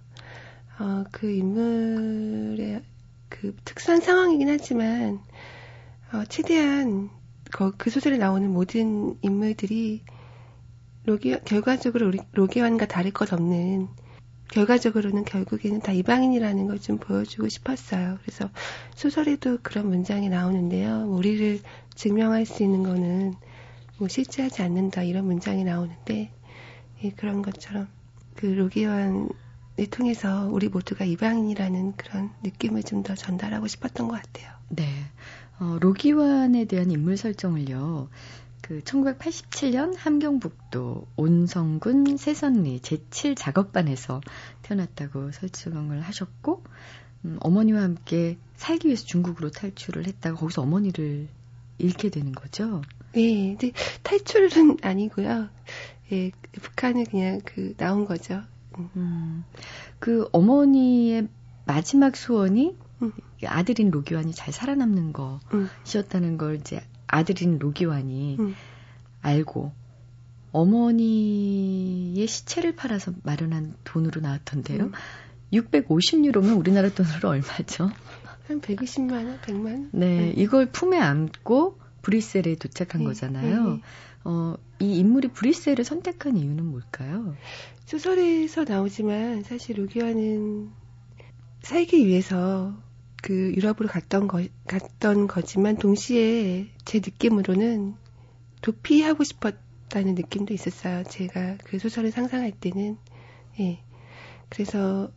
어, 0.79 1.05
그 1.11 1.31
인물의 1.31 2.83
그 3.29 3.57
특수한 3.65 4.01
상황이긴 4.01 4.49
하지만 4.49 5.21
어, 6.13 6.25
최대한 6.29 7.11
그, 7.51 7.73
그 7.77 7.91
소설에 7.91 8.19
나오는 8.19 8.51
모든 8.51 9.17
인물들이 9.23 10.03
로기 11.07 11.37
결과적으로 11.45 12.13
로기환과 12.33 12.87
다를 12.87 13.11
것 13.13 13.33
없는 13.33 13.89
결과적으로는 14.51 15.25
결국에는 15.25 15.81
다 15.81 15.93
이방인이라는 15.93 16.67
걸 16.67 16.79
좀 16.79 16.99
보여주고 16.99 17.49
싶었어요. 17.49 18.19
그래서 18.23 18.51
소설에도 18.95 19.59
그런 19.63 19.89
문장이 19.89 20.29
나오는데요. 20.29 21.07
뭐 21.07 21.17
우리를 21.17 21.61
증명할 21.95 22.45
수 22.47 22.63
있는 22.63 22.83
거는 22.83 23.35
뭐 23.99 24.09
실제하지 24.09 24.63
않는다 24.63 25.03
이런 25.03 25.27
문장이 25.27 25.65
나오는데 25.65 26.33
예, 27.03 27.11
그런 27.11 27.43
것처럼 27.43 27.89
그 28.35 28.47
로기환을 28.47 29.29
통해서 29.91 30.49
우리 30.51 30.69
모두가 30.69 31.05
이방인이라는 31.05 31.97
그런 31.97 32.31
느낌을 32.43 32.83
좀 32.83 33.03
더 33.03 33.15
전달하고 33.15 33.67
싶었던 33.67 34.09
것 34.09 34.21
같아요. 34.21 34.53
네. 34.71 34.87
어, 35.61 35.79
로기환에 35.81 36.65
대한 36.65 36.91
인물 36.91 37.17
설정을요. 37.17 38.09
그 38.63 38.81
1987년 38.81 39.95
함경북도 39.97 41.07
온성군 41.17 42.17
세선리 42.17 42.81
제7 42.81 43.37
작업반에서 43.37 44.23
태어났다고 44.63 45.33
설정을 45.33 46.01
하셨고 46.01 46.65
음, 47.27 47.37
어머니와 47.41 47.83
함께 47.83 48.39
살기 48.57 48.89
위해서 48.89 49.05
중국으로 49.05 49.51
탈출을 49.51 50.07
했다가 50.07 50.37
거기서 50.39 50.63
어머니를 50.63 51.29
잃게 51.77 52.09
되는 52.09 52.33
거죠. 52.33 52.81
네, 53.15 53.57
근데 53.59 53.73
탈출은 54.03 54.79
아니고요. 54.83 55.49
예, 56.13 56.31
북한에 56.61 57.05
그냥 57.05 57.41
그 57.45 57.75
나온 57.77 58.05
거죠. 58.05 58.43
음. 58.79 58.91
음, 58.97 59.45
그 59.99 60.29
어머니의 60.33 61.29
마지막 61.65 62.17
소원이 62.17 62.77
음. 63.03 63.13
아들인 63.47 63.91
로기환이 63.91 64.33
잘 64.33 64.53
살아남는 64.53 65.13
것이었다는 65.13 66.29
음. 66.31 66.39
걸 66.39 66.57
이제 66.57 66.83
아들인 67.07 67.59
로기환이 67.59 68.37
음. 68.39 68.55
알고 69.23 69.73
어머니의 70.53 72.27
시체를 72.27 72.77
팔아서 72.77 73.13
마련한 73.23 73.75
돈으로 73.85 74.21
나왔던데요. 74.21 74.85
음. 74.85 74.93
650유로면 75.53 76.59
우리나라 76.59 76.89
돈으로 76.91 77.29
얼마죠? 77.31 77.91
한 78.47 78.61
120만 78.61 79.13
원, 79.13 79.41
100만 79.41 79.65
원? 79.65 79.91
네, 79.93 80.21
네. 80.21 80.35
이걸 80.37 80.67
품에 80.67 80.99
안고 80.99 81.79
브뤼셀에 82.05 82.57
도착한 82.57 83.01
네, 83.01 83.07
거잖아요. 83.09 83.65
네, 83.65 83.71
네. 83.71 83.81
어, 84.25 84.57
이 84.81 84.99
인물이 84.99 85.29
브뤼셀을 85.29 85.85
선택한 85.85 86.37
이유는 86.37 86.65
뭘까요? 86.65 87.35
소설에서 87.87 88.65
나오지만 88.65 89.43
사실 89.43 89.79
로기와는 89.79 90.71
살기 91.63 92.07
위해서 92.07 92.75
그 93.23 93.53
유럽으로 93.57 93.89
갔던 93.89 94.29
거, 94.29 94.45
갔던 94.67 95.27
거지만 95.27 95.77
동시에 95.77 96.69
제 96.85 96.99
느낌으로는 96.99 97.95
도피하고 98.61 99.25
싶었다는 99.25 100.15
느낌도 100.15 100.53
있었어요. 100.53 101.05
제가 101.05 101.57
그 101.65 101.79
소설을 101.79 102.11
상상할 102.11 102.53
때는 102.53 102.99
예. 103.61 103.83
그래서 104.49 105.11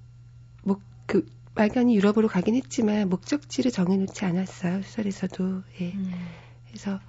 목, 0.63 0.81
그 1.05 1.25
막연히 1.53 1.95
유럽으로 1.95 2.27
가긴 2.27 2.55
했지만 2.55 3.09
목적지를 3.09 3.71
정해놓지 3.71 4.25
않았어요. 4.25 4.83
소설에서도 4.83 5.63
예. 5.81 5.91
음. 5.93 6.11
그래서 6.77 6.99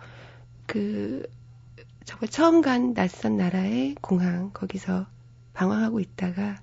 그 0.64 1.31
정말 2.07 2.31
처음 2.31 2.62
간 2.62 2.94
낯선 2.94 3.37
나라의 3.37 3.96
공항 4.00 4.50
거기서 4.54 5.07
방황하고 5.52 6.00
있다가 6.00 6.59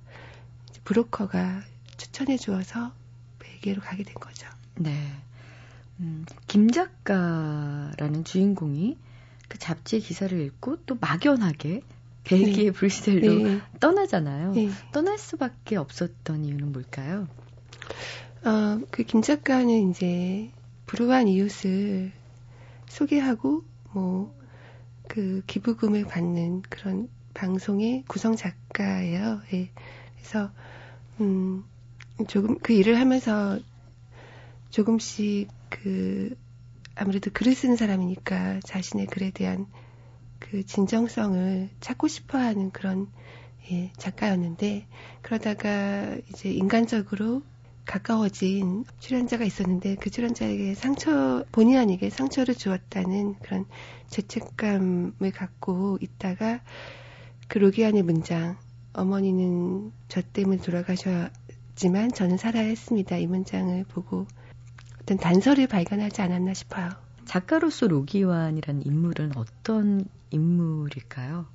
브로커가 0.84 1.62
추천해 1.98 2.36
주어서 2.36 2.94
벨기에로 3.38 3.80
가게 3.82 4.02
된 4.02 4.16
거죠. 4.16 4.48
네. 4.78 4.92
음, 6.00 6.26
김 6.48 6.72
작가라는 6.72 8.24
주인공이 8.24 8.98
그 9.50 9.60
잡지의 9.60 10.02
기사를 10.02 10.38
읽고 10.42 10.78
또 10.88 10.98
막연하게 11.00 11.82
벨기에 12.24 12.66
네. 12.66 12.72
브뤼셀로 12.72 13.44
네. 13.44 13.62
떠나잖아요. 13.80 14.54
네. 14.54 14.70
떠날 14.92 15.20
수밖에 15.20 15.76
없었던 15.76 16.44
이유는 16.44 16.72
뭘까요? 16.72 17.28
어, 18.44 18.82
그 18.90 19.04
김 19.04 19.22
작가는 19.22 19.92
이제 19.92 20.50
불우한 20.88 21.28
이웃을 21.28 22.12
소개하고 22.88 23.64
뭐 23.94 24.46
그 25.08 25.42
기부금을 25.48 26.06
받는 26.06 26.64
그런 26.64 27.10
방송의 27.34 28.04
구성 28.08 28.36
작가예요. 28.36 29.42
예. 29.54 29.70
그래서 30.16 30.52
음 31.20 31.64
조금 32.28 32.58
그 32.60 32.74
일을 32.74 33.00
하면서 33.00 33.60
조금씩 34.70 35.50
그 35.70 36.36
아무래도 36.96 37.30
글을 37.32 37.56
쓰는 37.56 37.76
사람이니까 37.76 38.62
자신의 38.62 39.08
글에 39.08 39.32
대한 39.32 39.68
그 40.40 40.66
진정성을 40.66 41.70
찾고 41.80 42.08
싶어 42.08 42.38
하는 42.38 42.72
그런 42.72 43.08
예, 43.72 43.92
작가였는데 43.98 44.86
그러다가 45.22 46.16
이제 46.30 46.52
인간적으로 46.52 47.42
가까워진 47.86 48.84
출연자가 49.00 49.46
있었는데 49.46 49.96
그 49.96 50.10
출연자에게 50.10 50.74
상처 50.74 51.46
본의 51.52 51.78
아니게 51.78 52.10
상처를 52.10 52.56
주었다는 52.56 53.36
그런 53.40 53.66
죄책감을 54.10 55.32
갖고 55.34 55.98
있다가 56.02 56.62
그 57.48 57.60
로기안의 57.60 58.04
문장 58.04 58.58
어머니는 58.94 59.92
저 60.08 60.22
때문에 60.22 60.62
돌아가셨지만 60.62 62.12
저는 62.14 62.38
살아야 62.38 62.66
했습니다. 62.66 63.18
이 63.18 63.28
문장을 63.28 63.84
보고 63.86 64.26
어떤 65.02 65.18
단서를 65.18 65.68
발견하지 65.68 66.22
않았나 66.22 66.54
싶어요. 66.54 66.90
작가로서 67.26 67.88
로기완이라는 67.88 68.86
인물은 68.86 69.34
어떤 69.36 70.06
인물일까요? 70.32 71.46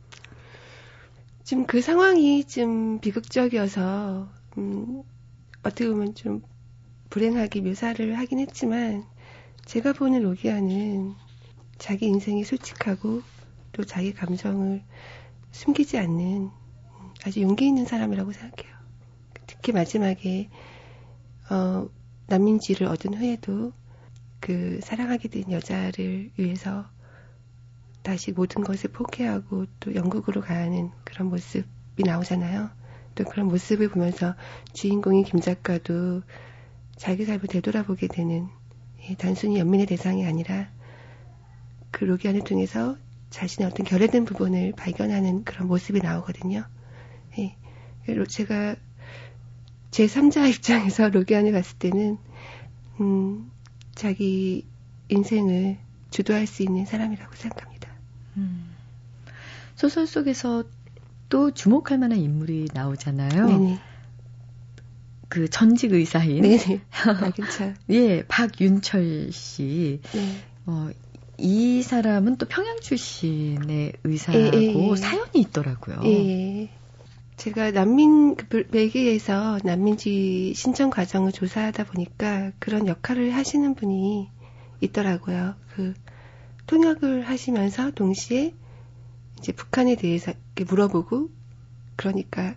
지금 1.42 1.66
그 1.66 1.80
상황이 1.80 2.44
좀 2.44 3.00
비극적이어서 3.00 4.28
음, 4.58 5.02
어떻게 5.62 5.88
보면 5.88 6.14
좀 6.14 6.42
불행하게 7.11 7.61
묘사를 7.61 8.18
하긴 8.18 8.38
했지만 8.38 9.05
제가 9.66 9.92
보는 9.92 10.23
로기아는 10.23 11.14
자기 11.79 12.07
인생이 12.07 12.44
솔직하고 12.44 13.23
또 13.73 13.85
자기 13.85 14.12
감정을 14.12 14.83
숨기지 15.53 15.99
않는 15.99 16.51
아주 17.25 17.42
용기 17.42 17.66
있는 17.66 17.85
사람이라고 17.85 18.33
생각해요. 18.33 18.75
특히 19.46 19.73
마지막에 19.73 20.49
어, 21.51 21.88
난민지를 22.29 22.87
얻은 22.87 23.14
후에도 23.14 23.73
그 24.40 24.81
사랑하게 24.83 25.29
된 25.29 25.51
여자를 25.51 26.31
위해서 26.37 26.88
다시 28.03 28.33
모든 28.33 28.62
것을 28.62 28.90
포기하고 28.90 29.66
또 29.81 29.94
영국으로 29.94 30.40
가는 30.40 30.90
그런 31.05 31.29
모습이 31.29 32.03
나오잖아요. 32.05 32.70
또 33.20 33.24
그런 33.26 33.48
모습을 33.48 33.90
보면서 33.90 34.35
주인공인 34.72 35.24
김 35.24 35.40
작가도 35.40 36.22
자기 36.96 37.26
삶을 37.26 37.48
되돌아보게 37.48 38.06
되는 38.09 38.48
예, 39.02 39.14
단순히 39.14 39.59
연민의 39.59 39.85
대상이 39.85 40.24
아니라 40.24 40.70
그 41.90 42.04
로기안을 42.04 42.44
통해서 42.44 42.96
자신의 43.28 43.70
어떤 43.70 43.85
결여된 43.85 44.24
부분을 44.24 44.72
발견하는 44.72 45.44
그런 45.44 45.68
모습이 45.68 46.00
나오거든요. 46.00 46.64
예, 47.38 47.56
제가 48.28 48.76
제 49.90 50.06
3자 50.06 50.48
입장에서 50.48 51.11
로기안을 51.11 51.52
봤을 51.52 51.76
때는 51.78 52.16
음, 53.00 53.50
자기 53.94 54.66
인생을 55.09 55.76
주도할 56.11 56.46
수 56.46 56.62
있는 56.62 56.87
사람이라고 56.87 57.35
생각합니다. 57.35 57.90
음, 58.38 58.70
소설 59.74 60.06
속에서 60.06 60.64
또 61.30 61.52
주목할 61.52 61.98
만한 61.98 62.18
인물이 62.18 62.68
나오잖아요. 62.74 63.46
네네. 63.46 63.78
그 65.28 65.48
전직 65.48 65.92
의사인. 65.92 66.42
네네. 66.42 66.82
박윤철. 66.90 67.76
예, 67.90 68.24
박윤철 68.26 69.32
씨. 69.32 70.00
네. 70.12 70.36
어, 70.66 70.90
이 71.38 71.82
사람은 71.82 72.36
또 72.36 72.46
평양 72.46 72.80
출신의 72.80 73.94
의사고 74.04 74.38
예, 74.38 74.50
예, 74.52 74.90
예. 74.90 74.96
사연이 74.96 75.30
있더라고요. 75.34 76.00
예. 76.04 76.68
제가 77.36 77.70
난민 77.70 78.34
그 78.36 78.66
벨기에에서 78.66 79.60
난민지 79.64 80.52
신청 80.54 80.90
과정을 80.90 81.32
조사하다 81.32 81.84
보니까 81.84 82.50
그런 82.58 82.86
역할을 82.86 83.30
하시는 83.34 83.74
분이 83.74 84.28
있더라고요. 84.82 85.54
그 85.74 85.94
통역을 86.66 87.22
하시면서 87.22 87.92
동시에 87.92 88.52
이제 89.40 89.53
북한에 89.53 89.96
대해서 89.96 90.33
이렇게 90.55 90.64
물어보고 90.64 91.31
그러니까 91.96 92.55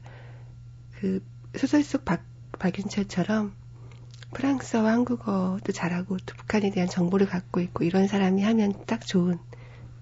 그 0.99 1.23
소설 1.55 1.83
속 1.83 2.05
박, 2.05 2.23
박윤철처럼 2.59 3.55
프랑스어와 4.33 4.91
한국어도 4.91 5.71
잘하고 5.71 6.17
또 6.25 6.35
북한에 6.35 6.71
대한 6.71 6.89
정보를 6.89 7.27
갖고 7.27 7.61
있고 7.61 7.83
이런 7.83 8.07
사람이 8.07 8.41
하면 8.43 8.85
딱 8.85 9.05
좋은 9.05 9.37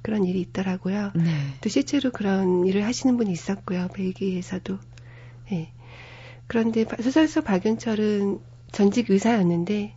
그런 0.02 0.26
일이 0.26 0.42
있더라고요. 0.42 1.12
네. 1.16 1.54
또 1.62 1.70
실제로 1.70 2.12
그런 2.12 2.66
일을 2.66 2.84
하시는 2.86 3.18
분이 3.18 3.32
있었고요. 3.32 3.90
벨기에에서도. 3.94 4.80
네. 5.52 5.74
그런데 6.48 6.86
소설 7.02 7.28
속 7.28 7.46
박윤철은 7.46 8.40
전직 8.72 9.10
의사였는데 9.10 9.96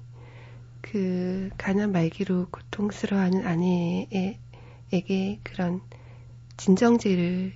그 0.82 1.48
가난 1.56 1.92
말기로 1.92 2.48
고통스러워하는 2.50 3.46
아내에게 3.46 4.38
그런 5.42 5.80
진정제를 6.56 7.52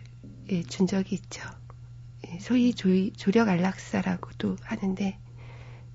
예, 0.50 0.62
준 0.62 0.86
적이 0.86 1.16
있죠. 1.16 1.42
예, 2.26 2.38
소위 2.40 2.74
조, 2.74 2.88
조력 3.12 3.48
안락사라고도 3.48 4.56
하는데 4.62 5.18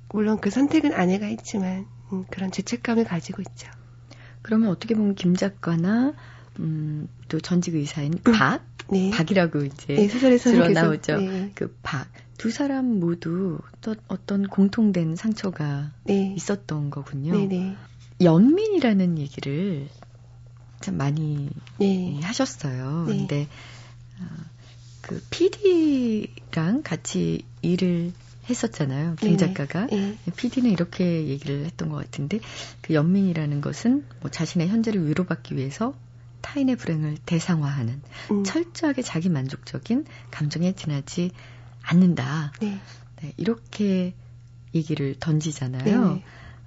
물론 0.09 0.39
그 0.39 0.49
선택은 0.49 0.93
아내가 0.93 1.25
했지만 1.25 1.87
음, 2.11 2.25
그런 2.29 2.51
죄책감을 2.51 3.03
가지고 3.05 3.41
있죠. 3.41 3.69
그러면 4.41 4.69
어떻게 4.69 4.93
보면 4.93 5.15
김 5.15 5.35
작가나 5.35 6.13
음, 6.59 7.07
또 7.29 7.39
전직 7.39 7.75
의사인 7.75 8.13
음, 8.27 8.33
박, 8.33 8.63
네. 8.89 9.09
박이라고 9.09 9.63
이제 9.63 9.95
네, 9.95 10.07
소설에서 10.07 10.51
나오죠. 10.69 11.17
네. 11.17 11.51
그 11.55 11.75
박. 11.81 12.07
두 12.37 12.51
사람 12.51 12.99
모두 12.99 13.59
또 13.81 13.95
어떤 14.07 14.47
공통된 14.47 15.15
상처가 15.15 15.91
네. 16.03 16.33
있었던 16.35 16.89
거군요. 16.89 17.31
네, 17.31 17.47
네. 17.47 17.75
연민이라는 18.21 19.17
얘기를 19.17 19.87
참 20.83 20.97
많이 20.97 21.49
네. 21.79 22.19
하셨어요. 22.21 23.05
네. 23.07 23.17
근데 23.17 23.47
어, 24.19 24.25
그 25.01 25.23
PD랑 25.29 26.83
같이 26.83 27.45
일을 27.61 28.11
했었잖아요. 28.49 29.15
김 29.15 29.37
작가가. 29.37 29.87
네. 29.87 30.17
PD는 30.35 30.69
이렇게 30.69 31.27
얘기를 31.27 31.65
했던 31.65 31.87
것 31.87 31.95
같은데 31.95 32.41
그 32.81 32.93
연민이라는 32.93 33.61
것은 33.61 34.05
뭐 34.19 34.29
자신의 34.29 34.67
현재를 34.67 35.07
위로받기 35.07 35.55
위해서 35.55 35.93
타인의 36.41 36.75
불행을 36.75 37.17
대상화하는 37.25 38.01
음. 38.31 38.43
철저하게 38.43 39.03
자기 39.03 39.29
만족적인 39.29 40.05
감정에 40.31 40.73
지나지 40.73 41.31
않는다. 41.81 42.51
네. 42.59 42.77
네, 43.21 43.33
이렇게 43.37 44.13
얘기를 44.75 45.15
던지잖아요. 45.17 46.15
네. 46.15 46.23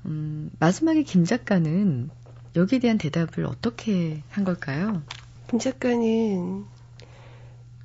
음, 0.07 0.50
마지막에 0.59 1.02
김 1.02 1.26
작가는 1.26 2.09
여기에 2.56 2.78
대한 2.78 2.96
대답을 2.96 3.44
어떻게 3.44 4.22
한 4.30 4.44
걸까요? 4.44 5.02
김 5.46 5.58
작가는 5.58 6.64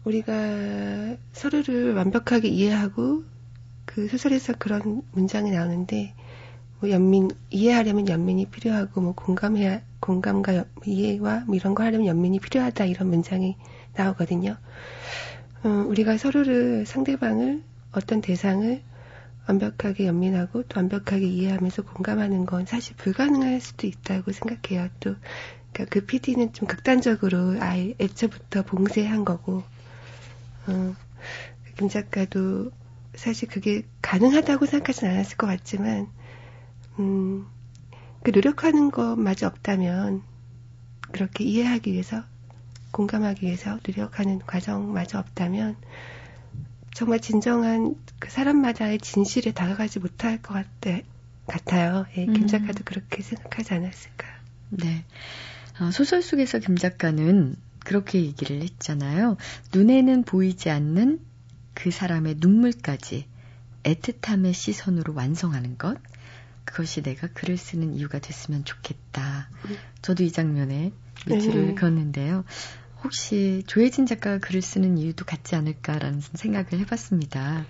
우리가 0.05 1.17
서로를 1.33 1.93
완벽하게 1.93 2.47
이해하고 2.47 3.25
그 3.83 4.07
소설에서 4.07 4.53
그런 4.57 5.01
문장이 5.11 5.51
나오는데 5.51 6.15
뭐 6.79 6.89
연민 6.89 7.29
이해하려면 7.49 8.07
연민이 8.07 8.45
필요하고 8.45 9.01
뭐 9.01 9.13
공감해야 9.13 9.81
공감과 9.99 10.63
이해와 10.85 11.43
뭐 11.47 11.55
이런 11.55 11.75
거 11.75 11.83
하려면 11.83 12.07
연민이 12.07 12.39
필요하다 12.39 12.85
이런 12.85 13.09
문장이 13.09 13.57
나오거든요. 13.93 14.55
어, 15.63 15.67
우리가 15.89 16.17
서로를 16.17 16.85
상대방을 16.85 17.61
어떤 17.91 18.21
대상을 18.21 18.81
완벽하게 19.47 20.07
연민하고 20.07 20.63
또 20.63 20.79
완벽하게 20.79 21.25
이해하면서 21.25 21.83
공감하는 21.83 22.45
건 22.45 22.65
사실 22.65 22.95
불가능할 22.95 23.59
수도 23.59 23.87
있다고 23.87 24.31
생각해요. 24.31 24.89
또, 24.99 25.15
그러니까 25.73 25.85
그 25.89 26.05
PD는 26.05 26.53
좀 26.53 26.67
극단적으로 26.67 27.57
아예 27.59 27.93
애초부터 27.99 28.63
봉쇄한 28.63 29.25
거고, 29.25 29.63
어, 30.67 30.95
김 31.77 31.89
작가도 31.89 32.71
사실 33.15 33.49
그게 33.49 33.83
가능하다고 34.01 34.65
생각하진 34.65 35.09
않았을 35.09 35.37
것 35.37 35.47
같지만, 35.47 36.07
음, 36.99 37.47
그 38.23 38.31
노력하는 38.31 38.91
것마저 38.91 39.47
없다면, 39.47 40.21
그렇게 41.11 41.43
이해하기 41.43 41.91
위해서, 41.91 42.23
공감하기 42.91 43.45
위해서 43.45 43.79
노력하는 43.87 44.39
과정마저 44.39 45.19
없다면, 45.19 45.75
정말 46.93 47.19
진정한 47.19 47.95
그 48.19 48.29
사람마다의 48.29 48.99
진실에 48.99 49.51
다가가지 49.51 49.99
못할 49.99 50.41
것 50.41 50.53
같아, 50.53 50.99
같아요. 51.47 52.05
예, 52.17 52.25
김 52.25 52.35
음. 52.35 52.47
작가도 52.47 52.83
그렇게 52.83 53.21
생각하지 53.21 53.73
않았을까. 53.73 54.27
네. 54.69 55.05
어, 55.79 55.91
소설 55.91 56.21
속에서 56.21 56.59
김 56.59 56.77
작가는 56.77 57.55
그렇게 57.79 58.21
얘기를 58.21 58.61
했잖아요. 58.61 59.37
눈에는 59.73 60.23
보이지 60.23 60.69
않는 60.69 61.19
그 61.73 61.91
사람의 61.91 62.35
눈물까지 62.37 63.25
애틋함의 63.83 64.53
시선으로 64.53 65.13
완성하는 65.13 65.77
것. 65.77 65.97
그것이 66.65 67.01
내가 67.01 67.27
글을 67.27 67.57
쓰는 67.57 67.95
이유가 67.95 68.19
됐으면 68.19 68.63
좋겠다. 68.63 69.49
음. 69.65 69.77
저도 70.01 70.23
이 70.23 70.31
장면에 70.31 70.91
밑줄을 71.27 71.67
네. 71.67 71.73
그었는데요. 71.75 72.43
혹시 73.03 73.63
조혜진 73.67 74.05
작가가 74.05 74.37
글을 74.37 74.61
쓰는 74.61 74.97
이유도 74.97 75.25
같지 75.25 75.55
않을까라는 75.55 76.21
생각을 76.33 76.73
해봤습니다. 76.73 77.65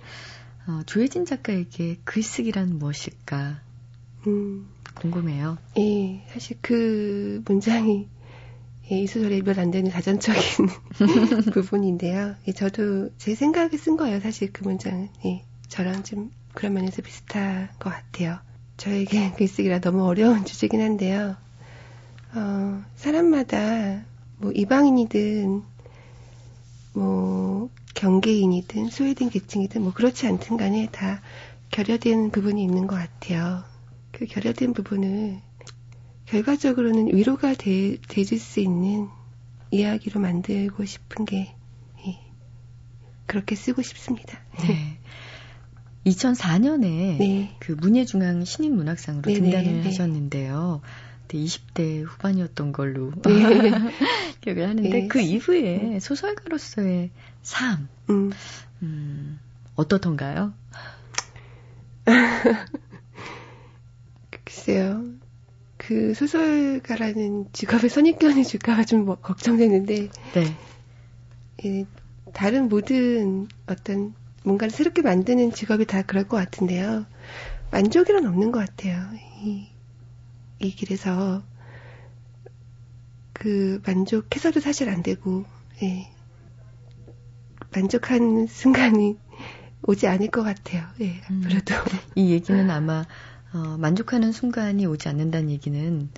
어, 0.66 0.82
조혜진 0.86 1.24
작가에게 1.24 1.98
글쓰기란 2.04 2.78
무엇일까? 2.78 3.60
음, 4.26 4.68
궁금해요. 4.94 5.58
예, 5.78 6.24
사실 6.28 6.58
그 6.60 7.42
문장이 7.46 8.08
예, 8.90 9.00
이 9.00 9.06
소설에 9.06 9.40
몇안 9.42 9.70
되는 9.70 9.90
자전적인 9.90 10.40
부분인데요. 11.52 12.36
예, 12.46 12.52
저도 12.52 13.10
제 13.16 13.34
생각에 13.34 13.76
쓴 13.76 13.96
거예요. 13.96 14.20
사실 14.20 14.52
그 14.52 14.64
문장은 14.64 15.08
예, 15.24 15.44
저랑 15.68 16.04
좀 16.04 16.30
그런 16.52 16.74
면에서 16.74 17.02
비슷한 17.02 17.68
것 17.78 17.90
같아요. 17.90 18.38
저에게 18.76 19.32
글쓰기라 19.32 19.80
너무 19.80 20.04
어려운 20.04 20.44
주제긴 20.44 20.80
한데요. 20.80 21.36
어, 22.34 22.84
사람마다 22.96 24.04
뭐 24.42 24.50
이방인이든 24.50 25.62
뭐 26.94 27.70
경계인이든 27.94 28.90
소외된 28.90 29.30
계층이든 29.30 29.82
뭐 29.82 29.92
그렇지 29.92 30.26
않든 30.26 30.56
간에 30.56 30.88
다 30.90 31.22
결여된 31.70 32.32
부분이 32.32 32.60
있는 32.60 32.88
것 32.88 32.96
같아요. 32.96 33.62
그 34.10 34.26
결여된 34.26 34.72
부분을 34.72 35.40
결과적으로는 36.26 37.14
위로가 37.14 37.54
되, 37.54 37.98
되줄 38.08 38.40
수 38.40 38.58
있는 38.58 39.08
이야기로 39.70 40.20
만들고 40.20 40.84
싶은 40.86 41.24
게 41.24 41.54
예, 42.04 42.18
그렇게 43.26 43.54
쓰고 43.54 43.80
싶습니다. 43.82 44.40
네. 44.66 44.98
2004년에 46.04 46.80
네. 46.80 47.56
그 47.60 47.72
문예중앙 47.72 48.44
신인문학상으로 48.44 49.22
네, 49.22 49.34
네 49.34 49.40
등단을 49.40 49.72
네, 49.72 49.82
하셨는데요. 49.84 50.80
20대 51.38 52.02
후반이었던 52.02 52.72
걸로 52.72 53.12
네. 53.24 53.32
기억을 54.40 54.68
하는데 54.68 54.88
네. 54.88 55.08
그 55.08 55.20
이후에 55.20 55.98
소설가로서의 56.00 57.10
삶 57.42 57.88
음. 58.10 58.30
음, 58.82 59.40
어떻던가요? 59.74 60.52
글쎄요. 64.44 65.04
그 65.76 66.14
소설가라는 66.14 67.46
직업에 67.52 67.88
선입견이 67.88 68.44
줄까봐 68.44 68.84
좀 68.84 69.04
뭐 69.04 69.16
걱정되는데 69.16 70.08
네. 70.32 70.56
예, 71.64 71.86
다른 72.32 72.68
모든 72.68 73.48
어떤 73.66 74.14
뭔가를 74.44 74.70
새롭게 74.70 75.02
만드는 75.02 75.52
직업이 75.52 75.84
다 75.86 76.02
그럴 76.02 76.26
것 76.28 76.36
같은데요. 76.36 77.06
만족이란 77.70 78.26
없는 78.26 78.52
것 78.52 78.60
같아요. 78.60 79.08
이, 79.40 79.66
이 80.62 80.70
길에서 80.74 81.42
그 83.32 83.82
만족해서도 83.84 84.60
사실 84.60 84.88
안 84.88 85.02
되고 85.02 85.44
예. 85.82 86.08
만족한 87.74 88.46
순간이 88.46 89.18
오지 89.82 90.06
않을 90.06 90.28
것 90.28 90.42
같아요. 90.42 90.86
예, 91.00 91.20
음, 91.30 91.42
앞으로도. 91.44 91.74
이 92.14 92.30
얘기는 92.30 92.70
아마 92.70 93.04
어, 93.52 93.76
만족하는 93.78 94.30
순간이 94.30 94.86
오지 94.86 95.08
않는다는 95.08 95.50
얘기는 95.50 96.08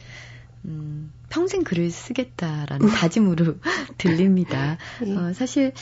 음, 0.67 1.13
평생 1.31 1.65
글을 1.65 1.91
쓰겠다라는 1.91 2.87
다짐으로 3.01 3.57
들립니다. 3.99 4.77
예. 5.07 5.17
어, 5.17 5.33
사실 5.33 5.73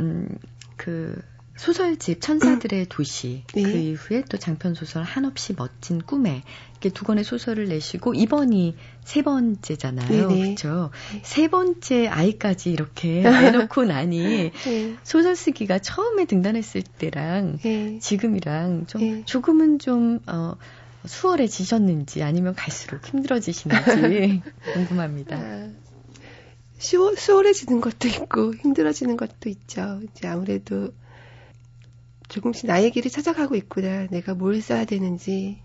음, 0.00 0.28
그 0.76 1.20
소설집 1.56 2.20
천사들의 2.20 2.86
도시 2.90 3.42
네. 3.54 3.62
그 3.62 3.70
이후에 3.70 4.22
또 4.28 4.36
장편 4.36 4.74
소설 4.74 5.02
한없이 5.02 5.54
멋진 5.56 6.00
꿈에 6.02 6.42
이렇게 6.72 6.90
두 6.90 7.04
권의 7.04 7.24
소설을 7.24 7.68
내시고 7.68 8.14
이번이 8.14 8.76
세 9.04 9.22
번째잖아요. 9.22 10.28
그렇죠? 10.28 10.90
세 11.22 11.48
번째 11.48 12.08
아이까지 12.08 12.70
이렇게 12.70 13.22
내놓고 13.24 13.84
나니 13.84 14.52
네. 14.52 14.96
소설 15.02 15.34
쓰기가 15.34 15.78
처음에 15.78 16.26
등단했을 16.26 16.82
때랑 16.82 17.58
네. 17.62 17.98
지금이랑 18.00 18.86
좀 18.86 19.00
네. 19.00 19.22
조금은 19.24 19.78
좀 19.78 20.20
어, 20.26 20.56
수월해지셨는지 21.06 22.22
아니면 22.22 22.54
갈수록 22.54 23.06
힘들어지시는지 23.06 24.42
궁금합니다. 24.74 25.36
아, 25.36 25.70
수월해지는 26.78 27.80
것도 27.80 28.08
있고 28.08 28.54
힘들어지는 28.54 29.16
것도 29.16 29.48
있죠. 29.48 30.00
이제 30.10 30.28
아무래도 30.28 30.92
조금씩 32.28 32.66
나의 32.66 32.90
길을 32.92 33.10
찾아가고 33.10 33.54
있구나. 33.56 34.06
내가 34.08 34.34
뭘 34.34 34.60
써야 34.60 34.84
되는지, 34.84 35.62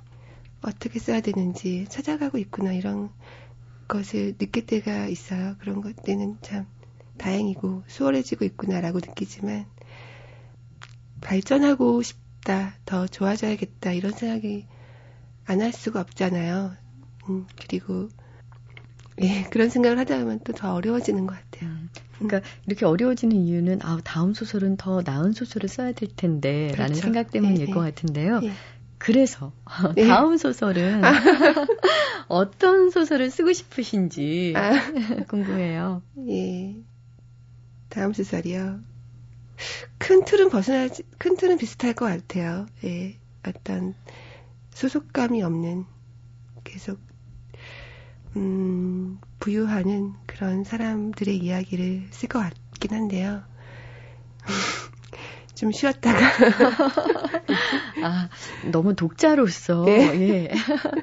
어떻게 0.62 1.00
써야 1.00 1.22
되는지 1.22 1.88
찾아가고 1.90 2.38
있구나. 2.40 2.74
이런 2.74 3.12
것을 3.88 4.38
느낄 4.38 4.66
때가 4.66 5.08
있어요. 5.08 5.56
그런 5.60 5.82
것 5.82 5.96
때는 6.04 6.38
참 6.42 6.66
다행이고 7.18 7.84
수월해지고 7.88 8.46
있구나라고 8.46 9.00
느끼지만 9.00 9.66
발전하고 11.22 12.02
싶다, 12.02 12.76
더 12.86 13.08
좋아져야겠다 13.08 13.94
이런 13.94 14.12
생각이 14.14 14.68
안 15.46 15.62
할 15.62 15.74
수가 15.74 16.02
없잖아요. 16.02 16.76
음, 17.30 17.48
그리고 17.60 18.10
예, 19.22 19.44
그런 19.52 19.70
생각을 19.70 20.00
하다 20.00 20.20
보면 20.20 20.40
또 20.42 20.54
더 20.54 20.74
어려워지는 20.74 21.28
것 21.28 21.36
같아요. 21.36 21.70
음, 21.72 21.90
그러니까 22.28 22.50
이렇게 22.66 22.86
어려워지는 22.86 23.36
이유는 23.36 23.80
아 23.84 24.00
다음 24.04 24.34
소설은 24.34 24.78
더 24.78 25.02
나은 25.04 25.34
소설을 25.34 25.70
써야 25.70 25.92
될 25.92 26.10
텐데라는 26.16 26.74
그렇죠. 26.74 26.96
생각 26.96 27.32
때문일 27.32 27.66
네, 27.68 27.72
것 27.72 27.80
같은데요. 27.82 28.40
네. 28.40 28.52
그래서 28.98 29.52
네. 29.96 30.06
다음 30.08 30.38
소설은 30.38 31.04
아. 31.04 31.12
어떤 32.28 32.90
소설을 32.92 33.30
쓰고 33.32 33.54
싶으신지 33.54 34.54
아. 34.56 34.72
궁금해요. 35.28 36.02
예. 36.30 36.76
다음 37.90 38.14
소설이요. 38.14 38.80
큰 39.98 40.26
틀은 40.26 40.50
벗어나지, 40.50 41.04
큰 41.18 41.36
틀은 41.36 41.58
비슷할 41.58 41.94
것 41.94 42.06
같아요. 42.06 42.68
예. 42.84 43.18
어떤 43.46 43.96
소속감이 44.74 45.42
없는 45.44 45.86
계속 46.64 47.00
음, 48.36 49.20
부유하는 49.40 50.14
그런 50.42 50.64
사람들의 50.64 51.38
이야기를 51.38 52.08
쓸 52.10 52.28
것 52.28 52.40
같긴 52.40 52.98
한데요. 52.98 53.44
좀 55.54 55.72
쉬었다가. 55.72 56.18
아, 58.02 58.28
너무 58.72 58.96
독자로서, 58.96 59.86
네. 59.86 60.02
예. 60.20 60.52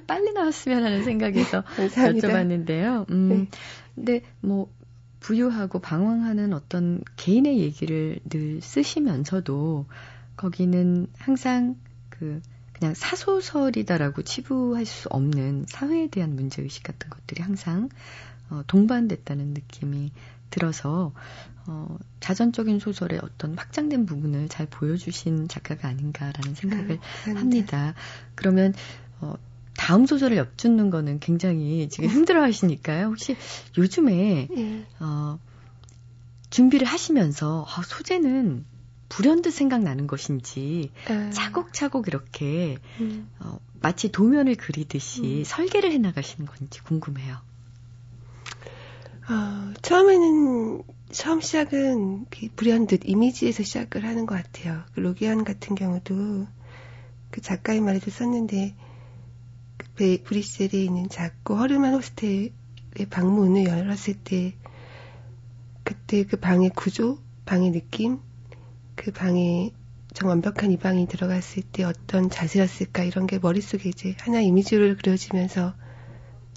빨리 0.08 0.32
나왔으면 0.32 0.82
하는 0.82 1.04
생각에서 1.04 1.62
감사합니다. 1.62 2.26
여쭤봤는데요. 2.26 3.08
음, 3.12 3.28
네. 3.28 3.48
근데 3.94 4.22
뭐, 4.40 4.72
부유하고 5.20 5.78
방황하는 5.78 6.52
어떤 6.52 7.00
개인의 7.14 7.60
얘기를 7.60 8.18
늘 8.28 8.60
쓰시면서도 8.60 9.86
거기는 10.36 11.06
항상 11.16 11.76
그 12.08 12.42
그냥 12.72 12.92
사소설이다라고 12.94 14.22
치부할 14.22 14.84
수 14.84 15.08
없는 15.10 15.66
사회에 15.68 16.08
대한 16.08 16.34
문제의식 16.34 16.82
같은 16.82 17.08
것들이 17.08 17.40
항상 17.40 17.88
어, 18.50 18.62
동반됐다는 18.66 19.48
느낌이 19.54 20.12
들어서 20.50 21.12
어, 21.66 21.98
자전적인 22.20 22.78
소설의 22.78 23.20
어떤 23.22 23.56
확장된 23.56 24.06
부분을 24.06 24.48
잘 24.48 24.66
보여주신 24.66 25.48
작가가 25.48 25.88
아닌가라는 25.88 26.54
생각을 26.54 26.98
음, 27.28 27.36
합니다. 27.36 27.94
그러면 28.34 28.72
어, 29.20 29.34
다음 29.76 30.06
소설을 30.06 30.36
엿주는 30.38 30.90
거는 30.90 31.20
굉장히 31.20 31.88
지금 31.90 32.08
힘들어 32.08 32.42
하시니까요. 32.42 33.06
혹시 33.06 33.36
요즘에 33.76 34.48
네. 34.50 34.86
어, 35.00 35.38
준비를 36.50 36.86
하시면서 36.86 37.66
아, 37.68 37.82
소재는 37.82 38.64
불현듯 39.08 39.52
생각나는 39.52 40.06
것인지 40.06 40.90
음. 41.10 41.30
차곡차곡 41.32 42.08
이렇게 42.08 42.78
음. 43.00 43.28
어, 43.40 43.58
마치 43.80 44.10
도면을 44.10 44.56
그리듯이 44.56 45.40
음. 45.40 45.44
설계를 45.44 45.92
해나가시는 45.92 46.46
건지 46.46 46.82
궁금해요. 46.82 47.47
어, 49.30 49.74
처음에는 49.82 50.82
처음 51.10 51.42
시작은 51.42 52.26
그 52.30 52.48
불현듯 52.56 53.02
이미지에서 53.04 53.62
시작을 53.62 54.04
하는 54.04 54.24
것 54.24 54.42
같아요. 54.42 54.84
그 54.94 55.00
로기안 55.00 55.44
같은 55.44 55.74
경우도 55.74 56.46
그 57.30 57.40
작가의 57.42 57.82
말에도 57.82 58.10
썼는데 58.10 58.74
그 59.96 60.22
브리셀에 60.24 60.82
있는 60.82 61.10
작고 61.10 61.56
허름한 61.56 61.92
호스텔의 61.92 62.52
방문을 63.10 63.66
열었을 63.66 64.14
때 64.24 64.54
그때 65.84 66.24
그 66.24 66.38
방의 66.38 66.70
구조, 66.70 67.18
방의 67.44 67.70
느낌, 67.70 68.20
그 68.94 69.12
방에 69.12 69.72
정 70.14 70.30
완벽한 70.30 70.72
이 70.72 70.78
방이 70.78 71.06
들어갔을 71.06 71.64
때 71.64 71.84
어떤 71.84 72.30
자세였을까 72.30 73.04
이런 73.04 73.26
게 73.26 73.38
머릿속에 73.38 73.90
이제 73.90 74.16
하나 74.20 74.40
이미지를 74.40 74.96
그려지면서 74.96 75.74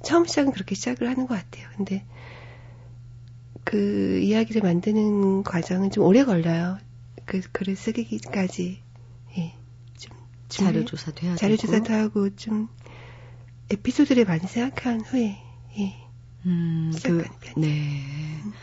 처음 0.03 0.26
시작은 0.26 0.53
그렇게 0.53 0.74
시작을 0.74 1.09
하는 1.09 1.28
것 1.28 1.36
같아요. 1.36 1.67
근데 1.76 2.05
그 3.64 4.20
이야기를 4.20 4.62
만드는 4.62 5.43
과정은 5.43 5.91
좀 5.91 6.03
오래 6.03 6.24
걸려요. 6.24 6.78
그 7.26 7.41
글을 7.51 7.76
쓰기까지. 7.76 8.82
예. 9.38 9.55
좀, 9.97 10.12
좀 10.49 10.66
자료 10.66 10.86
조사도 10.86 11.26
해야 11.26 11.36
자료 11.36 11.55
조사도 11.55 11.93
하고 11.93 12.36
좀 12.36 12.68
에피소드를 13.70 14.26
많이 14.26 14.47
생각한 14.47 15.01
후에 15.01 15.38
예. 15.78 15.95
음, 16.45 16.91
그, 17.03 17.24
네. 17.55 18.03
음. 18.43 18.53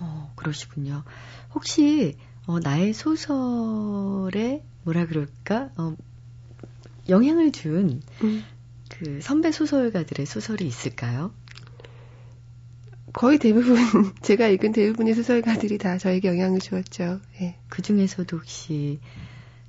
어, 0.00 0.32
그러시군요. 0.34 1.04
혹시 1.54 2.16
어, 2.46 2.58
나의 2.58 2.94
소설에 2.94 4.64
뭐라 4.82 5.06
그럴까 5.06 5.70
어, 5.76 5.94
영향을 7.08 7.52
준그 7.52 8.00
음. 8.22 9.20
선배 9.20 9.52
소설가들의 9.52 10.26
소설이 10.26 10.66
있을까요? 10.66 11.32
거의 13.12 13.38
대부분 13.38 13.76
제가 14.22 14.48
읽은 14.48 14.72
대부분의 14.72 15.14
소설가들이 15.14 15.78
다 15.78 15.98
저에게 15.98 16.28
영향을 16.28 16.60
주었죠. 16.60 17.20
예. 17.40 17.56
그 17.68 17.82
중에서도 17.82 18.36
혹시 18.36 19.00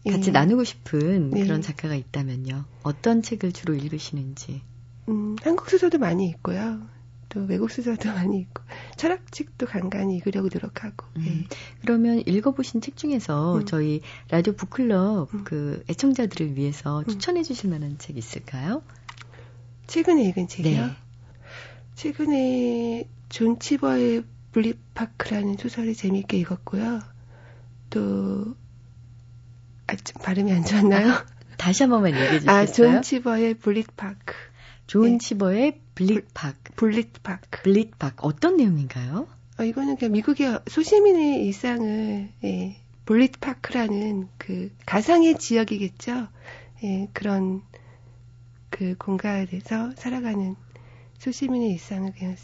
같이 0.07 0.29
예. 0.29 0.31
나누고 0.31 0.63
싶은 0.63 1.31
예. 1.37 1.43
그런 1.43 1.61
작가가 1.61 1.95
있다면요. 1.95 2.65
어떤 2.83 3.21
책을 3.21 3.51
주로 3.51 3.73
읽으시는지? 3.73 4.61
음, 5.09 5.35
한국 5.41 5.69
소설도 5.69 5.97
많이 5.97 6.27
읽고요. 6.27 6.81
또 7.29 7.39
외국 7.45 7.71
소설도 7.71 8.09
많이 8.13 8.39
읽고 8.39 8.63
철학책도 8.97 9.65
간간히 9.65 10.17
읽으려고 10.17 10.49
노력하고. 10.51 11.05
음. 11.17 11.25
예. 11.25 11.47
그러면 11.81 12.21
읽어보신 12.25 12.81
책 12.81 12.97
중에서 12.97 13.57
음. 13.57 13.65
저희 13.65 14.01
라디오 14.29 14.53
북클럽 14.53 15.33
음. 15.33 15.43
그 15.43 15.83
애청자들을 15.89 16.57
위해서 16.57 16.99
음. 16.99 17.05
추천해주실 17.07 17.69
만한 17.69 17.97
책 17.97 18.17
있을까요? 18.17 18.83
최근에 19.87 20.23
읽은 20.25 20.47
책이요. 20.47 20.85
네. 20.85 20.93
최근에 21.95 23.07
존 23.31 23.59
치버의 23.59 24.23
불릿파크라는 24.51 25.55
소설을 25.57 25.95
재미있게 25.95 26.37
읽었고요. 26.39 27.01
또 27.89 28.55
아, 29.87 29.95
좀 29.95 30.21
발음이 30.21 30.51
안 30.51 30.63
좋았나요? 30.65 31.11
아, 31.11 31.25
다시 31.57 31.83
한 31.83 31.89
번만 31.89 32.11
얘기해 32.11 32.39
주세요. 32.39 32.51
아, 32.51 32.65
존 32.65 33.01
치버의 33.01 33.55
불릿파크. 33.55 34.35
존 34.85 35.13
네. 35.13 35.17
치버의 35.17 35.79
불릿파크. 35.95 36.73
불릿파크. 36.75 37.61
불릿파크. 37.63 38.15
어떤 38.19 38.57
내용인가요? 38.57 39.27
어, 39.57 39.63
이거는 39.63 39.95
그냥 39.95 40.11
미국의 40.11 40.59
소시민의 40.67 41.45
일상을, 41.45 42.29
예, 42.43 42.81
불릿파크라는 43.05 44.27
그 44.37 44.71
가상의 44.85 45.37
지역이겠죠. 45.37 46.27
예, 46.83 47.07
그런 47.13 47.61
그 48.69 48.95
공간에서 48.97 49.91
살아가는 49.95 50.55
소시민의 51.21 51.69
일상을 51.73 52.11
그냥 52.13 52.35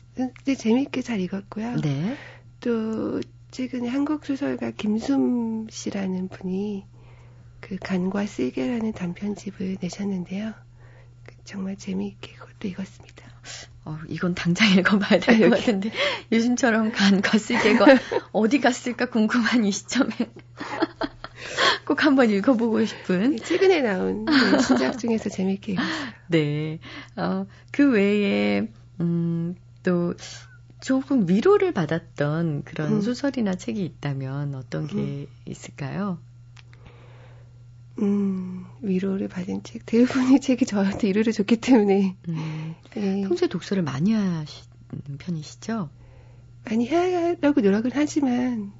재미있게 0.56 1.02
잘 1.02 1.20
읽었고요. 1.20 1.78
네. 1.78 2.16
또 2.60 3.20
최근에 3.50 3.88
한국 3.88 4.24
소설가 4.24 4.70
김숨 4.70 5.68
씨라는 5.68 6.28
분이 6.28 6.86
그 7.60 7.78
간과 7.78 8.28
쓸개라는 8.28 8.94
단편집을 8.94 9.78
내셨는데요. 9.82 10.54
그 11.26 11.36
정말 11.44 11.76
재미있게 11.76 12.34
그것도 12.34 12.68
읽었습니다. 12.68 13.26
어, 13.86 13.98
이건 14.10 14.36
당장 14.36 14.70
읽어봐야 14.78 15.20
될 15.22 15.50
것 15.50 15.58
같은데 15.58 15.92
요즘처럼 16.32 16.92
간과 16.92 17.40
쓸개가 17.40 17.86
어디 18.32 18.60
갔을까 18.60 19.08
궁금한 19.08 19.66
이 19.66 19.72
시점에 19.72 20.12
꼭 21.86 22.04
한번 22.04 22.30
읽어보고 22.30 22.86
싶은 22.86 23.32
네, 23.32 23.38
최근에 23.38 23.82
나온 23.82 24.26
그 24.26 24.60
신작 24.62 24.98
중에서 24.98 25.30
읽었어요. 25.30 25.78
네, 26.28 26.80
어, 27.16 27.46
그 27.72 27.92
외에 27.92 28.70
음, 29.00 29.56
또 29.84 30.14
조금 30.82 31.28
위로를 31.28 31.74
받았던 31.74 32.64
그런 32.64 32.94
음. 32.94 33.02
소설이나 33.02 33.56
책이 33.56 33.84
있다면 33.84 34.56
어떤 34.56 34.88
게 34.88 34.96
음. 34.96 35.28
있을까요? 35.46 36.20
음, 38.00 38.66
위로를 38.82 39.28
받은 39.28 39.64
책. 39.64 39.86
대부분의 39.86 40.40
책이 40.42 40.66
저한테 40.66 41.08
위로를 41.08 41.34
줬기 41.34 41.58
때문에. 41.58 42.16
음, 42.30 42.76
네. 42.94 43.22
평소에 43.28 43.48
독서를 43.48 43.84
많이 43.84 44.14
하시는 44.14 45.18
편이시죠? 45.18 45.90
많이 46.66 46.88
하려고 46.88 47.62
노력은 47.62 47.92
하지만, 47.94 48.72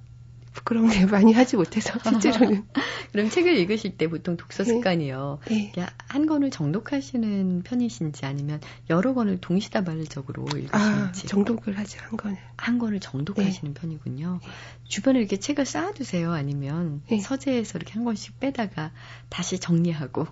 부끄러운 0.58 0.90
게 0.90 1.06
많이 1.06 1.34
하지 1.34 1.56
못해서 1.56 1.94
실제로는. 2.04 2.66
그럼 3.12 3.30
책을 3.30 3.56
읽으실 3.58 3.96
때 3.98 4.08
보통 4.08 4.38
독서 4.38 4.64
네. 4.64 4.72
습관이요. 4.72 5.40
네. 5.48 5.72
네. 5.76 5.86
한 6.08 6.26
권을 6.26 6.50
정독하시는 6.50 7.62
편이신지 7.64 8.26
아니면 8.26 8.60
여러 8.90 9.14
권을 9.14 9.40
동시다발적으로 9.40 10.46
읽으시는지. 10.46 10.74
아, 10.74 11.12
정독을 11.28 11.78
하죠 11.78 12.00
한 12.02 12.18
권을. 12.18 12.38
한 12.58 12.80
권을 12.80 13.00
정독하시는 13.00 13.74
네. 13.74 13.80
편이군요. 13.80 14.40
네. 14.42 14.50
주변에 14.88 15.20
이렇게 15.20 15.38
책을 15.38 15.66
쌓아두세요. 15.66 16.32
아니면 16.32 17.04
네. 17.10 17.20
서재에서 17.20 17.78
이렇게 17.78 17.94
한 17.94 18.04
권씩 18.04 18.40
빼다가 18.40 18.92
다시 19.30 19.60
정리하고. 19.60 20.28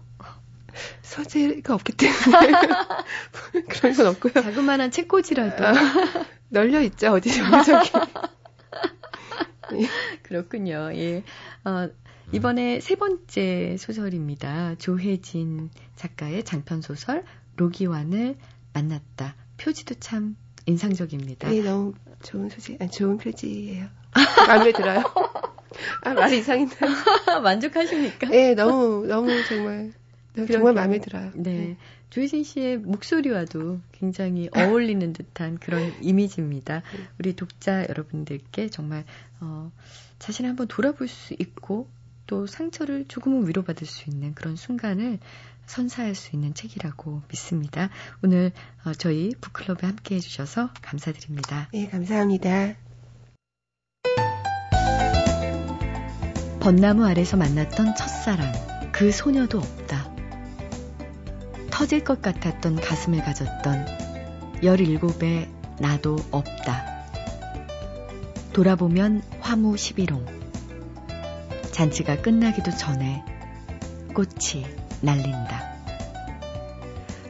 서재가 1.03 1.73
없기 1.75 1.93
때문에 1.93 2.51
그런 3.69 3.93
건 3.95 4.07
없고요. 4.07 4.33
자그마한 4.33 4.91
책꽂이라도 4.91 5.65
아, 5.65 5.73
널려 6.49 6.81
있죠 6.81 7.11
어디 7.13 7.31
저기. 7.31 7.91
그렇군요. 10.23 10.91
예. 10.93 11.23
어, 11.63 11.89
이번에 12.31 12.79
세 12.79 12.95
번째 12.95 13.77
소설입니다. 13.77 14.75
조혜진 14.77 15.69
작가의 15.95 16.43
장편 16.43 16.81
소설 16.81 17.23
로기완을 17.57 18.35
만났다. 18.73 19.35
표지도 19.57 19.95
참 19.95 20.35
인상적입니다. 20.65 21.49
네, 21.49 21.61
너무 21.61 21.93
좋은 22.23 22.49
소식, 22.49 22.81
아니, 22.81 22.89
좋은 22.89 23.17
표지예요. 23.17 23.87
마음에 24.47 24.71
들어요. 24.71 25.03
아, 26.03 26.13
말이 26.13 26.39
이상인데. 26.39 26.75
만족하십니까? 27.43 28.27
네, 28.27 28.55
너무, 28.55 29.05
너무 29.05 29.29
정말, 29.47 29.93
정말 30.51 30.73
마음에 30.73 30.99
들어요. 30.99 31.31
네. 31.35 31.51
네. 31.51 31.77
조희진 32.09 32.43
씨의 32.43 32.77
목소리와도 32.77 33.81
굉장히 33.91 34.49
어울리는 34.55 35.11
듯한 35.11 35.57
그런 35.57 35.91
이미지입니다. 36.01 36.81
우리 37.19 37.35
독자 37.35 37.85
여러분들께 37.89 38.69
정말 38.69 39.03
어, 39.41 39.71
자신을 40.19 40.49
한번 40.49 40.67
돌아볼 40.67 41.07
수 41.07 41.35
있고 41.39 41.89
또 42.27 42.47
상처를 42.47 43.05
조금은 43.07 43.47
위로받을 43.47 43.85
수 43.85 44.09
있는 44.09 44.33
그런 44.33 44.55
순간을 44.55 45.19
선사할 45.65 46.15
수 46.15 46.35
있는 46.35 46.53
책이라고 46.53 47.23
믿습니다. 47.29 47.89
오늘 48.23 48.51
어, 48.85 48.93
저희 48.93 49.31
북클럽에 49.41 49.85
함께 49.87 50.15
해주셔서 50.15 50.69
감사드립니다. 50.81 51.69
네, 51.73 51.87
감사합니다. 51.87 52.75
벚나무 56.59 57.05
아래서 57.05 57.37
만났던 57.37 57.95
첫사랑, 57.95 58.51
그 58.91 59.11
소녀도 59.11 59.59
없다. 59.59 60.15
터질 61.69 62.03
것 62.03 62.21
같았던 62.21 62.77
가슴을 62.77 63.21
가졌던 63.23 63.85
17의 64.63 65.47
나도 65.79 66.15
없다. 66.31 66.94
돌아보면 68.55 69.21
화무 69.41 69.73
11홍. 69.73 70.25
잔치가 71.71 72.21
끝나기도 72.21 72.71
전에 72.71 73.21
꽃이 74.13 74.65
날린다. 75.01 75.75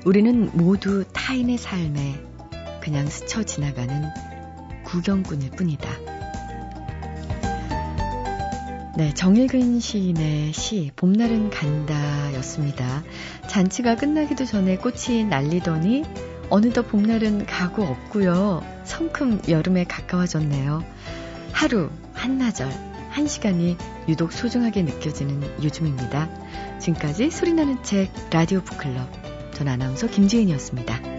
우리는 0.05 0.51
모두 0.53 1.03
타인의 1.13 1.57
삶에 1.57 2.21
그냥 2.79 3.07
스쳐 3.07 3.41
지나가는 3.41 4.03
구경꾼일 4.83 5.49
뿐이다. 5.49 5.89
네, 8.95 9.11
정일근 9.15 9.79
시인의 9.79 10.53
시 10.53 10.91
봄날은 10.95 11.49
간다 11.49 12.35
였습니다. 12.35 13.03
잔치가 13.47 13.95
끝나기도 13.95 14.45
전에 14.45 14.77
꽃이 14.77 15.23
날리더니 15.23 16.03
어느덧 16.51 16.83
봄날은 16.83 17.47
가고 17.47 17.81
없고요. 17.81 18.61
성큼 18.83 19.41
여름에 19.49 19.85
가까워졌네요. 19.85 20.83
하루, 21.55 21.89
한나절, 22.13 22.69
한 23.11 23.27
시간이 23.27 23.77
유독 24.09 24.33
소중하게 24.33 24.81
느껴지는 24.81 25.41
요즘입니다. 25.63 26.29
지금까지 26.79 27.31
소리나는 27.31 27.81
책 27.81 28.11
라디오 28.29 28.59
북클럽 28.61 29.53
전 29.53 29.69
아나운서 29.69 30.07
김지은이었습니다. 30.07 31.14